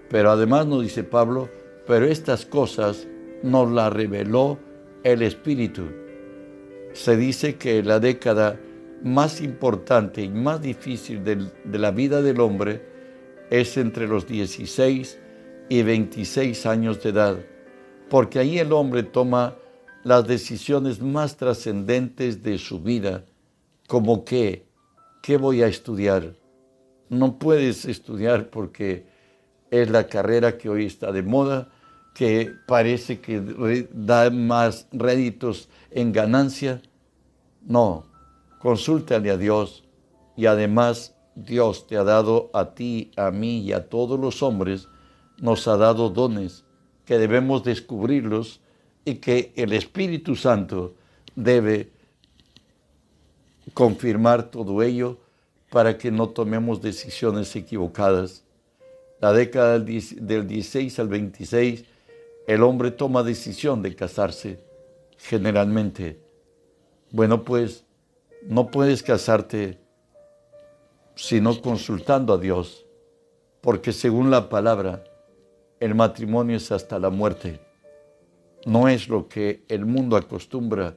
pero 0.08 0.30
además 0.30 0.66
nos 0.66 0.82
dice 0.82 1.02
Pablo, 1.02 1.48
pero 1.86 2.06
estas 2.06 2.46
cosas 2.46 3.08
nos 3.42 3.70
las 3.72 3.92
reveló 3.92 4.58
el 5.02 5.22
Espíritu. 5.22 5.84
Se 6.92 7.16
dice 7.16 7.56
que 7.56 7.82
la 7.82 7.98
década 7.98 8.60
más 9.02 9.40
importante 9.40 10.22
y 10.22 10.28
más 10.28 10.60
difícil 10.60 11.24
de, 11.24 11.50
de 11.64 11.78
la 11.78 11.90
vida 11.90 12.22
del 12.22 12.40
hombre 12.40 12.82
es 13.50 13.76
entre 13.78 14.06
los 14.06 14.26
16 14.26 15.18
y 15.68 15.82
26 15.82 16.66
años 16.66 17.02
de 17.02 17.10
edad, 17.10 17.36
porque 18.10 18.38
ahí 18.38 18.58
el 18.58 18.72
hombre 18.72 19.02
toma 19.02 19.56
las 20.04 20.26
decisiones 20.26 21.00
más 21.00 21.36
trascendentes 21.36 22.42
de 22.42 22.58
su 22.58 22.80
vida 22.80 23.24
como 23.86 24.24
que, 24.24 24.66
¿qué 25.22 25.36
voy 25.36 25.62
a 25.62 25.66
estudiar? 25.66 26.34
No 27.08 27.38
puedes 27.38 27.84
estudiar 27.84 28.48
porque 28.48 29.06
es 29.70 29.90
la 29.90 30.06
carrera 30.06 30.58
que 30.58 30.68
hoy 30.68 30.86
está 30.86 31.12
de 31.12 31.22
moda, 31.22 31.68
que 32.14 32.52
parece 32.66 33.20
que 33.20 33.88
da 33.92 34.30
más 34.30 34.86
réditos 34.92 35.68
en 35.90 36.12
ganancia. 36.12 36.82
No, 37.62 38.06
consúltale 38.58 39.30
a 39.30 39.36
Dios 39.36 39.84
y 40.36 40.46
además 40.46 41.14
Dios 41.34 41.86
te 41.86 41.96
ha 41.96 42.04
dado 42.04 42.50
a 42.52 42.74
ti, 42.74 43.12
a 43.16 43.30
mí 43.30 43.60
y 43.60 43.72
a 43.72 43.88
todos 43.88 44.18
los 44.18 44.42
hombres, 44.42 44.88
nos 45.38 45.66
ha 45.68 45.76
dado 45.76 46.10
dones 46.10 46.64
que 47.04 47.18
debemos 47.18 47.64
descubrirlos 47.64 48.60
y 49.04 49.16
que 49.16 49.52
el 49.56 49.72
Espíritu 49.72 50.36
Santo 50.36 50.94
debe 51.34 51.90
confirmar 53.74 54.50
todo 54.50 54.82
ello 54.82 55.18
para 55.70 55.96
que 55.96 56.10
no 56.10 56.28
tomemos 56.28 56.82
decisiones 56.82 57.54
equivocadas. 57.56 58.44
La 59.20 59.32
década 59.32 59.78
del 59.78 60.46
16 60.46 60.98
al 60.98 61.08
26, 61.08 61.84
el 62.46 62.62
hombre 62.62 62.90
toma 62.90 63.22
decisión 63.22 63.82
de 63.82 63.94
casarse, 63.94 64.58
generalmente. 65.16 66.20
Bueno, 67.10 67.44
pues 67.44 67.84
no 68.46 68.70
puedes 68.70 69.02
casarte 69.02 69.78
sino 71.14 71.60
consultando 71.60 72.32
a 72.32 72.38
Dios, 72.38 72.84
porque 73.60 73.92
según 73.92 74.30
la 74.30 74.48
palabra, 74.48 75.04
el 75.78 75.94
matrimonio 75.94 76.56
es 76.56 76.72
hasta 76.72 76.98
la 76.98 77.10
muerte. 77.10 77.60
No 78.64 78.88
es 78.88 79.09
lo 79.09 79.29
que 79.29 79.64
el 79.68 79.85
mundo 79.85 80.16
acostumbra 80.16 80.96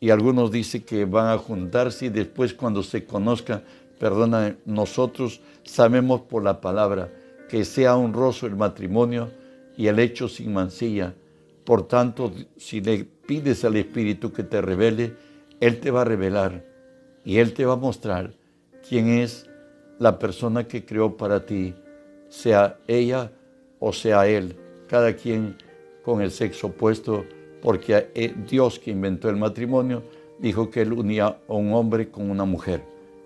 y 0.00 0.10
algunos 0.10 0.50
dicen 0.50 0.82
que 0.82 1.06
van 1.06 1.28
a 1.28 1.38
juntarse 1.38 2.06
y 2.06 2.08
después 2.10 2.52
cuando 2.52 2.82
se 2.82 3.04
conozcan, 3.04 3.64
perdona, 3.98 4.56
nosotros 4.66 5.40
sabemos 5.62 6.20
por 6.22 6.42
la 6.42 6.60
palabra 6.60 7.10
que 7.48 7.64
sea 7.64 7.96
honroso 7.96 8.46
el 8.46 8.56
matrimonio 8.56 9.30
y 9.76 9.86
el 9.86 9.98
hecho 9.98 10.28
sin 10.28 10.52
mancilla. 10.52 11.14
Por 11.64 11.88
tanto, 11.88 12.32
si 12.56 12.80
le 12.82 13.04
pides 13.04 13.64
al 13.64 13.76
Espíritu 13.76 14.32
que 14.32 14.42
te 14.42 14.60
revele, 14.60 15.14
Él 15.60 15.80
te 15.80 15.90
va 15.90 16.02
a 16.02 16.04
revelar 16.04 16.64
y 17.24 17.38
Él 17.38 17.54
te 17.54 17.64
va 17.64 17.72
a 17.72 17.76
mostrar 17.76 18.34
quién 18.86 19.08
es 19.08 19.48
la 19.98 20.18
persona 20.18 20.68
que 20.68 20.84
creó 20.84 21.16
para 21.16 21.46
ti, 21.46 21.74
sea 22.28 22.78
ella 22.86 23.32
o 23.78 23.92
sea 23.92 24.26
Él, 24.26 24.56
cada 24.88 25.14
quien 25.14 25.56
con 26.04 26.20
el 26.20 26.30
sexo 26.30 26.68
opuesto 26.68 27.24
porque 27.62 28.10
eh, 28.14 28.34
Dios 28.48 28.78
que 28.78 28.90
inventó 28.90 29.30
el 29.30 29.36
matrimonio 29.36 30.02
dijo 30.38 30.70
que 30.70 30.82
él 30.82 30.92
unía 30.92 31.38
a 31.48 31.52
un 31.54 31.72
hombre 31.72 32.10
con 32.10 32.30
una 32.30 32.44
mujer. 32.44 32.82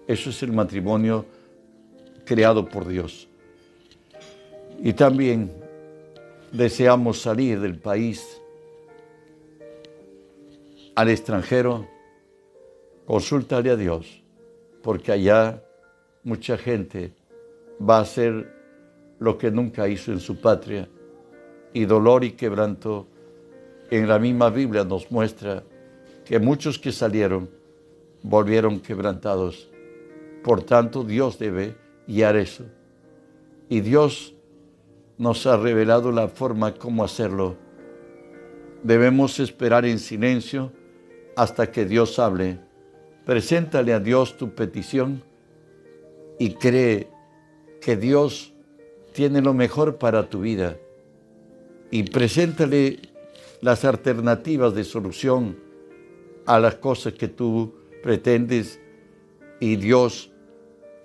Eso 0.06 0.30
es 0.30 0.42
el 0.42 0.52
matrimonio 0.52 1.26
creado 2.24 2.64
por 2.68 2.86
Dios. 2.86 3.28
Y 4.80 4.92
también 4.92 5.50
deseamos 6.52 7.20
salir 7.20 7.60
del 7.60 7.78
país 7.78 8.40
al 10.94 11.08
extranjero, 11.08 11.86
consúltale 13.06 13.70
a 13.70 13.76
Dios, 13.76 14.22
porque 14.82 15.12
allá 15.12 15.62
mucha 16.22 16.56
gente 16.56 17.12
va 17.80 17.98
a 17.98 18.02
hacer 18.02 18.54
lo 19.18 19.36
que 19.36 19.50
nunca 19.50 19.88
hizo 19.88 20.12
en 20.12 20.20
su 20.20 20.40
patria, 20.40 20.88
y 21.78 21.84
dolor 21.84 22.24
y 22.24 22.32
quebranto 22.32 23.06
en 23.88 24.08
la 24.08 24.18
misma 24.18 24.50
Biblia 24.50 24.82
nos 24.82 25.12
muestra 25.12 25.62
que 26.24 26.40
muchos 26.40 26.76
que 26.76 26.90
salieron 26.90 27.48
volvieron 28.20 28.80
quebrantados. 28.80 29.70
Por 30.42 30.64
tanto, 30.64 31.04
Dios 31.04 31.38
debe 31.38 31.76
guiar 32.08 32.34
eso. 32.34 32.64
Y 33.68 33.78
Dios 33.78 34.34
nos 35.18 35.46
ha 35.46 35.56
revelado 35.56 36.10
la 36.10 36.26
forma 36.26 36.74
como 36.74 37.04
hacerlo. 37.04 37.54
Debemos 38.82 39.38
esperar 39.38 39.84
en 39.84 40.00
silencio 40.00 40.72
hasta 41.36 41.70
que 41.70 41.84
Dios 41.84 42.18
hable. 42.18 42.58
Preséntale 43.24 43.92
a 43.92 44.00
Dios 44.00 44.36
tu 44.36 44.52
petición 44.52 45.22
y 46.40 46.54
cree 46.54 47.08
que 47.80 47.96
Dios 47.96 48.52
tiene 49.12 49.40
lo 49.40 49.54
mejor 49.54 49.98
para 49.98 50.28
tu 50.28 50.40
vida. 50.40 50.76
Y 51.90 52.02
preséntale 52.04 52.98
las 53.60 53.84
alternativas 53.84 54.74
de 54.74 54.84
solución 54.84 55.56
a 56.46 56.58
las 56.60 56.76
cosas 56.76 57.14
que 57.14 57.28
tú 57.28 57.74
pretendes 58.02 58.80
y 59.60 59.76
Dios, 59.76 60.30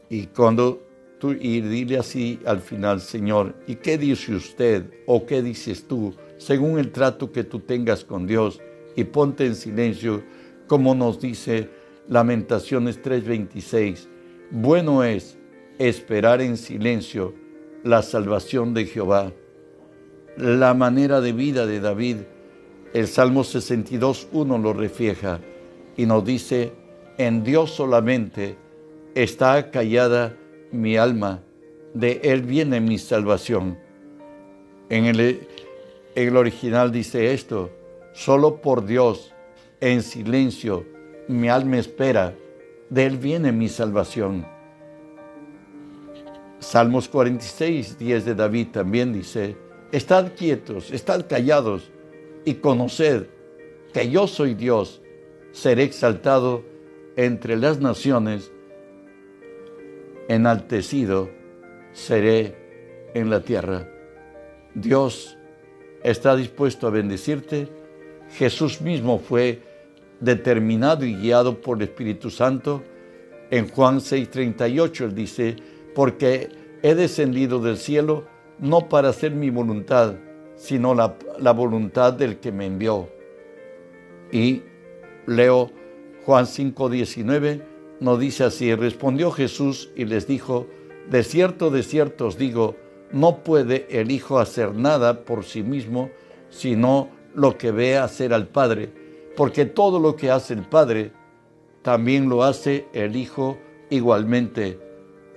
y 0.10 0.28
cuando 0.28 0.82
tú, 1.20 1.32
y 1.32 1.62
dile 1.62 1.98
así 1.98 2.40
al 2.46 2.62
final, 2.62 3.02
Señor, 3.02 3.56
¿y 3.66 3.76
qué 3.76 3.98
dice 3.98 4.36
usted 4.36 4.86
o 5.08 5.26
qué 5.26 5.42
dices 5.42 5.88
tú 5.88 6.14
según 6.38 6.78
el 6.78 6.92
trato 6.92 7.32
que 7.32 7.44
tú 7.44 7.60
tengas 7.60 8.04
con 8.04 8.28
Dios? 8.28 8.62
Y 8.96 9.06
ponte 9.06 9.46
en 9.46 9.56
silencio, 9.56 10.24
como 10.68 10.94
nos 10.94 11.20
dice 11.20 11.70
Lamentaciones 12.08 13.02
3:26. 13.02 14.08
Bueno 14.52 15.04
es 15.04 15.38
esperar 15.80 16.42
en 16.42 16.58
silencio 16.58 17.34
la 17.84 18.02
salvación 18.02 18.74
de 18.74 18.86
Jehová. 18.86 19.34
La 20.38 20.74
manera 20.74 21.22
de 21.22 21.32
vida 21.32 21.66
de 21.66 21.80
David 21.80 22.18
el 22.94 23.08
Salmo 23.08 23.42
62.1 23.42 24.62
lo 24.62 24.72
refleja 24.72 25.40
y 25.98 26.06
nos 26.06 26.24
dice, 26.24 26.74
en 27.18 27.44
Dios 27.44 27.72
solamente 27.72 28.56
está 29.16 29.72
callada 29.72 30.38
mi 30.72 30.96
alma, 30.96 31.42
de 31.96 32.22
Él 32.24 32.44
viene 32.44 32.80
mi 32.80 33.00
salvación. 33.00 33.80
En 34.90 35.06
el, 35.06 35.20
en 35.20 36.28
el 36.28 36.38
original 36.38 36.92
dice 36.92 37.34
esto, 37.34 37.72
solo 38.14 38.62
por 38.62 38.86
Dios, 38.86 39.34
en 39.82 40.04
silencio, 40.04 40.86
mi 41.28 41.50
alma 41.50 41.80
espera, 41.80 42.36
de 42.92 43.06
Él 43.08 43.18
viene 43.18 43.52
mi 43.52 43.70
salvación. 43.70 44.46
Salmos 46.60 47.10
46, 47.10 47.98
10 47.98 48.26
de 48.26 48.36
David 48.36 48.68
también 48.72 49.12
dice, 49.14 49.58
estad 49.94 50.32
quietos, 50.36 50.92
estad 50.92 51.28
callados 51.28 51.92
y 52.46 52.56
conoced 52.56 53.28
que 53.94 54.10
yo 54.10 54.26
soy 54.26 54.56
Dios, 54.56 55.02
seré 55.52 55.84
exaltado 55.84 56.64
entre 57.16 57.56
las 57.56 57.80
naciones, 57.80 58.52
enaltecido 60.28 61.30
seré 61.94 62.56
en 63.14 63.30
la 63.30 63.42
tierra. 63.42 63.88
Dios 64.74 65.38
está 66.04 66.36
dispuesto 66.36 66.88
a 66.88 66.90
bendecirte. 66.90 67.68
Jesús 68.36 68.82
mismo 68.82 69.20
fue 69.20 69.62
determinado 70.20 71.06
y 71.06 71.14
guiado 71.14 71.62
por 71.62 71.78
el 71.78 71.84
Espíritu 71.84 72.32
Santo. 72.32 72.82
En 73.52 73.70
Juan 73.70 74.00
6:38 74.00 75.06
él 75.06 75.14
dice, 75.14 75.56
porque 75.94 76.50
he 76.82 76.96
descendido 76.96 77.60
del 77.60 77.78
cielo 77.78 78.33
no 78.60 78.90
para 78.90 79.10
hacer 79.10 79.32
mi 79.32 79.50
voluntad, 79.50 80.16
sino 80.56 80.94
la, 80.94 81.52
voluntad 81.52 82.14
del 82.14 82.38
que 82.40 82.52
me 82.52 82.66
envió. 82.66 83.10
Y 84.32 84.64
leo 85.26 85.72
Juan 86.26 86.46
5:19, 86.46 87.62
nos 88.00 88.20
dice 88.20 88.46
así, 88.46 88.74
respondió 88.76 89.32
Jesús 89.32 89.92
y 89.96 90.06
les 90.06 90.28
dijo, 90.28 90.68
de 91.10 91.24
cierto, 91.24 91.70
de 91.70 91.84
cierto 91.84 92.28
os 92.28 92.38
digo, 92.38 92.76
no 93.12 93.44
puede 93.44 93.88
el 93.90 94.12
Hijo 94.12 94.40
hacer 94.40 94.74
nada 94.74 95.26
por 95.26 95.44
sí 95.44 95.64
mismo, 95.64 96.10
sino 96.50 97.10
lo 97.36 97.58
que 97.58 97.72
ve 97.72 97.98
hacer 97.98 98.34
al 98.34 98.48
Padre, 98.48 98.92
porque 99.36 99.66
todo 99.66 100.00
lo 100.00 100.16
que 100.16 100.32
hace 100.32 100.54
el 100.54 100.64
Padre, 100.64 101.12
también 101.82 102.30
lo 102.30 102.44
hace 102.44 102.88
el 102.94 103.16
Hijo 103.16 103.58
igualmente. 103.90 104.80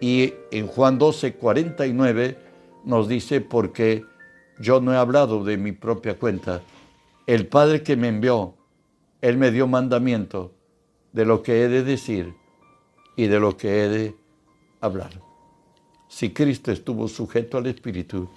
Y 0.00 0.34
en 0.50 0.66
Juan 0.66 0.98
12, 0.98 1.34
49 1.34 2.45
nos 2.86 3.08
dice, 3.08 3.40
porque 3.40 4.04
yo 4.58 4.80
no 4.80 4.94
he 4.94 4.96
hablado 4.96 5.44
de 5.44 5.58
mi 5.58 5.72
propia 5.72 6.18
cuenta. 6.18 6.62
El 7.26 7.48
Padre 7.48 7.82
que 7.82 7.96
me 7.96 8.08
envió, 8.08 8.54
Él 9.20 9.36
me 9.36 9.50
dio 9.50 9.66
mandamiento 9.66 10.54
de 11.12 11.24
lo 11.24 11.42
que 11.42 11.62
he 11.62 11.68
de 11.68 11.82
decir 11.82 12.34
y 13.16 13.26
de 13.26 13.40
lo 13.40 13.56
que 13.56 13.82
he 13.82 13.88
de 13.88 14.16
hablar. 14.80 15.10
Si 16.08 16.32
Cristo 16.32 16.70
estuvo 16.70 17.08
sujeto 17.08 17.58
al 17.58 17.66
Espíritu, 17.66 18.30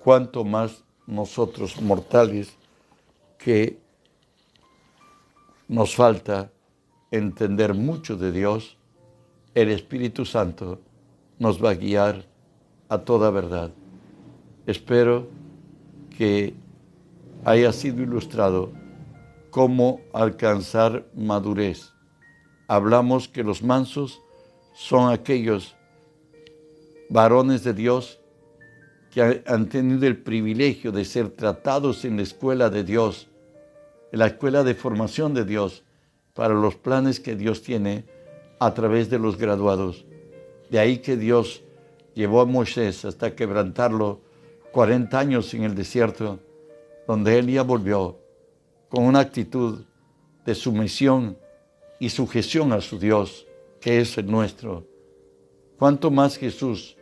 cuánto 0.00 0.44
más 0.44 0.82
nosotros 1.06 1.80
mortales 1.80 2.56
que 3.38 3.78
nos 5.68 5.94
falta 5.94 6.50
entender 7.12 7.72
mucho 7.72 8.16
de 8.16 8.32
Dios, 8.32 8.76
el 9.54 9.70
Espíritu 9.70 10.24
Santo 10.24 10.80
nos 11.38 11.62
va 11.62 11.70
a 11.70 11.74
guiar 11.74 12.33
a 12.94 13.04
toda 13.04 13.30
verdad. 13.30 13.70
Espero 14.66 15.28
que 16.16 16.54
haya 17.44 17.72
sido 17.72 18.02
ilustrado 18.02 18.72
cómo 19.50 20.00
alcanzar 20.12 21.06
madurez. 21.14 21.92
Hablamos 22.68 23.28
que 23.28 23.44
los 23.44 23.62
mansos 23.62 24.20
son 24.72 25.12
aquellos 25.12 25.76
varones 27.10 27.62
de 27.64 27.74
Dios 27.74 28.20
que 29.10 29.42
han 29.46 29.68
tenido 29.68 30.06
el 30.06 30.16
privilegio 30.16 30.90
de 30.90 31.04
ser 31.04 31.30
tratados 31.30 32.04
en 32.04 32.16
la 32.16 32.22
escuela 32.22 32.70
de 32.70 32.82
Dios, 32.82 33.28
en 34.10 34.18
la 34.20 34.26
escuela 34.26 34.64
de 34.64 34.74
formación 34.74 35.34
de 35.34 35.44
Dios, 35.44 35.84
para 36.32 36.54
los 36.54 36.74
planes 36.74 37.20
que 37.20 37.36
Dios 37.36 37.62
tiene 37.62 38.04
a 38.58 38.72
través 38.74 39.10
de 39.10 39.18
los 39.18 39.36
graduados. 39.36 40.04
De 40.70 40.78
ahí 40.78 40.98
que 40.98 41.16
Dios 41.16 41.63
llevó 42.14 42.40
a 42.40 42.46
Moisés 42.46 43.04
hasta 43.04 43.34
quebrantarlo 43.34 44.20
40 44.72 45.18
años 45.18 45.52
en 45.54 45.64
el 45.64 45.74
desierto, 45.74 46.40
donde 47.06 47.38
él 47.38 47.48
ya 47.48 47.62
volvió 47.62 48.18
con 48.88 49.04
una 49.04 49.20
actitud 49.20 49.84
de 50.44 50.54
sumisión 50.54 51.36
y 51.98 52.10
sujeción 52.10 52.72
a 52.72 52.80
su 52.80 52.98
Dios, 52.98 53.46
que 53.80 54.00
es 54.00 54.16
el 54.18 54.26
nuestro. 54.26 54.86
Cuanto 55.78 56.10
más 56.10 56.36
Jesús, 56.36 56.96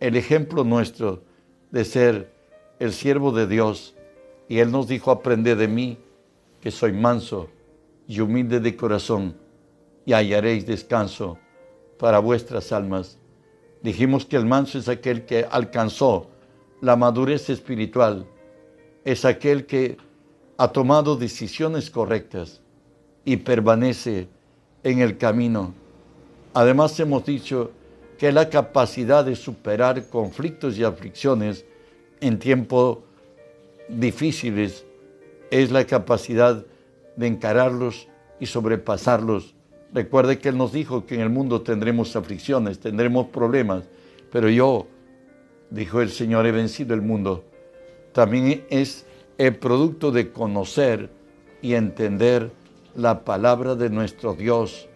el 0.00 0.16
ejemplo 0.16 0.64
nuestro 0.64 1.22
de 1.70 1.84
ser 1.84 2.32
el 2.78 2.92
siervo 2.92 3.32
de 3.32 3.46
Dios, 3.46 3.94
y 4.48 4.58
Él 4.58 4.70
nos 4.70 4.88
dijo, 4.88 5.10
aprende 5.10 5.54
de 5.54 5.68
mí, 5.68 5.98
que 6.60 6.70
soy 6.70 6.92
manso 6.92 7.48
y 8.06 8.20
humilde 8.20 8.60
de 8.60 8.76
corazón, 8.76 9.36
y 10.04 10.12
hallaréis 10.12 10.66
descanso 10.66 11.38
para 11.98 12.18
vuestras 12.18 12.72
almas. 12.72 13.18
Dijimos 13.82 14.26
que 14.26 14.36
el 14.36 14.46
manso 14.46 14.78
es 14.78 14.88
aquel 14.88 15.24
que 15.24 15.46
alcanzó 15.50 16.28
la 16.80 16.96
madurez 16.96 17.50
espiritual, 17.50 18.26
es 19.04 19.24
aquel 19.24 19.66
que 19.66 19.96
ha 20.56 20.68
tomado 20.68 21.16
decisiones 21.16 21.90
correctas 21.90 22.60
y 23.24 23.38
permanece 23.38 24.28
en 24.84 25.00
el 25.00 25.18
camino. 25.18 25.74
Además 26.54 26.98
hemos 27.00 27.24
dicho 27.24 27.72
que 28.18 28.30
la 28.30 28.48
capacidad 28.48 29.24
de 29.24 29.34
superar 29.34 30.08
conflictos 30.08 30.78
y 30.78 30.84
aflicciones 30.84 31.64
en 32.20 32.38
tiempos 32.38 32.98
difíciles 33.88 34.84
es 35.50 35.72
la 35.72 35.84
capacidad 35.86 36.64
de 37.16 37.26
encararlos 37.26 38.06
y 38.38 38.46
sobrepasarlos. 38.46 39.54
Recuerde 39.92 40.38
que 40.38 40.48
Él 40.48 40.56
nos 40.56 40.72
dijo 40.72 41.04
que 41.04 41.16
en 41.16 41.20
el 41.20 41.28
mundo 41.28 41.60
tendremos 41.60 42.16
aflicciones, 42.16 42.80
tendremos 42.80 43.26
problemas, 43.26 43.84
pero 44.30 44.48
yo, 44.48 44.86
dijo 45.70 46.00
el 46.00 46.10
Señor, 46.10 46.46
he 46.46 46.52
vencido 46.52 46.94
el 46.94 47.02
mundo. 47.02 47.44
También 48.12 48.64
es 48.70 49.04
el 49.36 49.56
producto 49.56 50.10
de 50.10 50.30
conocer 50.30 51.10
y 51.60 51.74
entender 51.74 52.50
la 52.94 53.24
palabra 53.24 53.74
de 53.74 53.90
nuestro 53.90 54.34
Dios, 54.34 54.88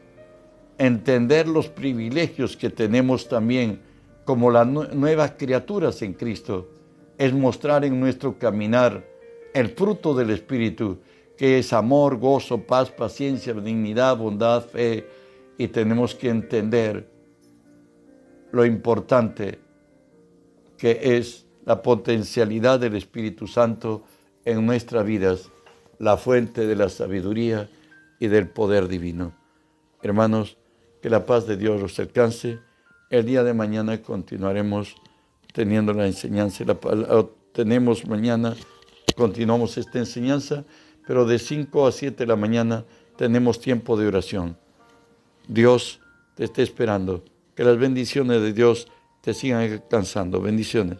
entender 0.78 1.46
los 1.46 1.68
privilegios 1.68 2.56
que 2.56 2.70
tenemos 2.70 3.28
también 3.28 3.80
como 4.24 4.50
las 4.50 4.66
nuevas 4.66 5.32
criaturas 5.36 6.02
en 6.02 6.14
Cristo, 6.14 6.68
es 7.18 7.32
mostrar 7.32 7.84
en 7.84 7.98
nuestro 8.00 8.38
caminar 8.38 9.04
el 9.54 9.68
fruto 9.70 10.14
del 10.14 10.30
Espíritu, 10.30 10.98
que 11.36 11.58
es 11.58 11.72
amor, 11.72 12.16
gozo, 12.18 12.62
paz, 12.62 12.90
paciencia, 12.90 13.52
dignidad, 13.52 14.16
bondad, 14.16 14.64
fe, 14.64 15.06
y 15.58 15.68
tenemos 15.68 16.14
que 16.14 16.28
entender 16.28 17.08
lo 18.52 18.64
importante 18.64 19.58
que 20.78 21.16
es 21.16 21.46
la 21.64 21.82
potencialidad 21.82 22.80
del 22.80 22.96
Espíritu 22.96 23.46
Santo 23.46 24.04
en 24.44 24.64
nuestras 24.64 25.04
vidas, 25.04 25.50
la 25.98 26.16
fuente 26.16 26.66
de 26.66 26.76
la 26.76 26.88
sabiduría 26.88 27.68
y 28.20 28.28
del 28.28 28.48
poder 28.48 28.88
divino. 28.88 29.34
Hermanos, 30.02 30.56
que 31.02 31.10
la 31.10 31.24
paz 31.24 31.46
de 31.46 31.56
Dios 31.56 31.80
los 31.80 31.98
alcance. 31.98 32.58
El 33.10 33.26
día 33.26 33.44
de 33.44 33.54
mañana 33.54 34.02
continuaremos 34.02 34.96
teniendo 35.52 35.92
la 35.92 36.06
enseñanza. 36.06 36.64
La, 36.64 36.76
tenemos 37.52 38.06
mañana, 38.06 38.54
continuamos 39.16 39.78
esta 39.78 39.98
enseñanza, 39.98 40.64
pero 41.06 41.24
de 41.24 41.38
5 41.38 41.86
a 41.86 41.92
7 41.92 42.16
de 42.16 42.26
la 42.26 42.36
mañana 42.36 42.84
tenemos 43.16 43.60
tiempo 43.60 43.96
de 43.96 44.08
oración. 44.08 44.58
Dios 45.48 46.00
te 46.34 46.44
está 46.44 46.62
esperando. 46.62 47.24
Que 47.54 47.64
las 47.64 47.78
bendiciones 47.78 48.42
de 48.42 48.52
Dios 48.52 48.88
te 49.22 49.32
sigan 49.32 49.62
alcanzando. 49.62 50.40
Bendiciones. 50.40 50.98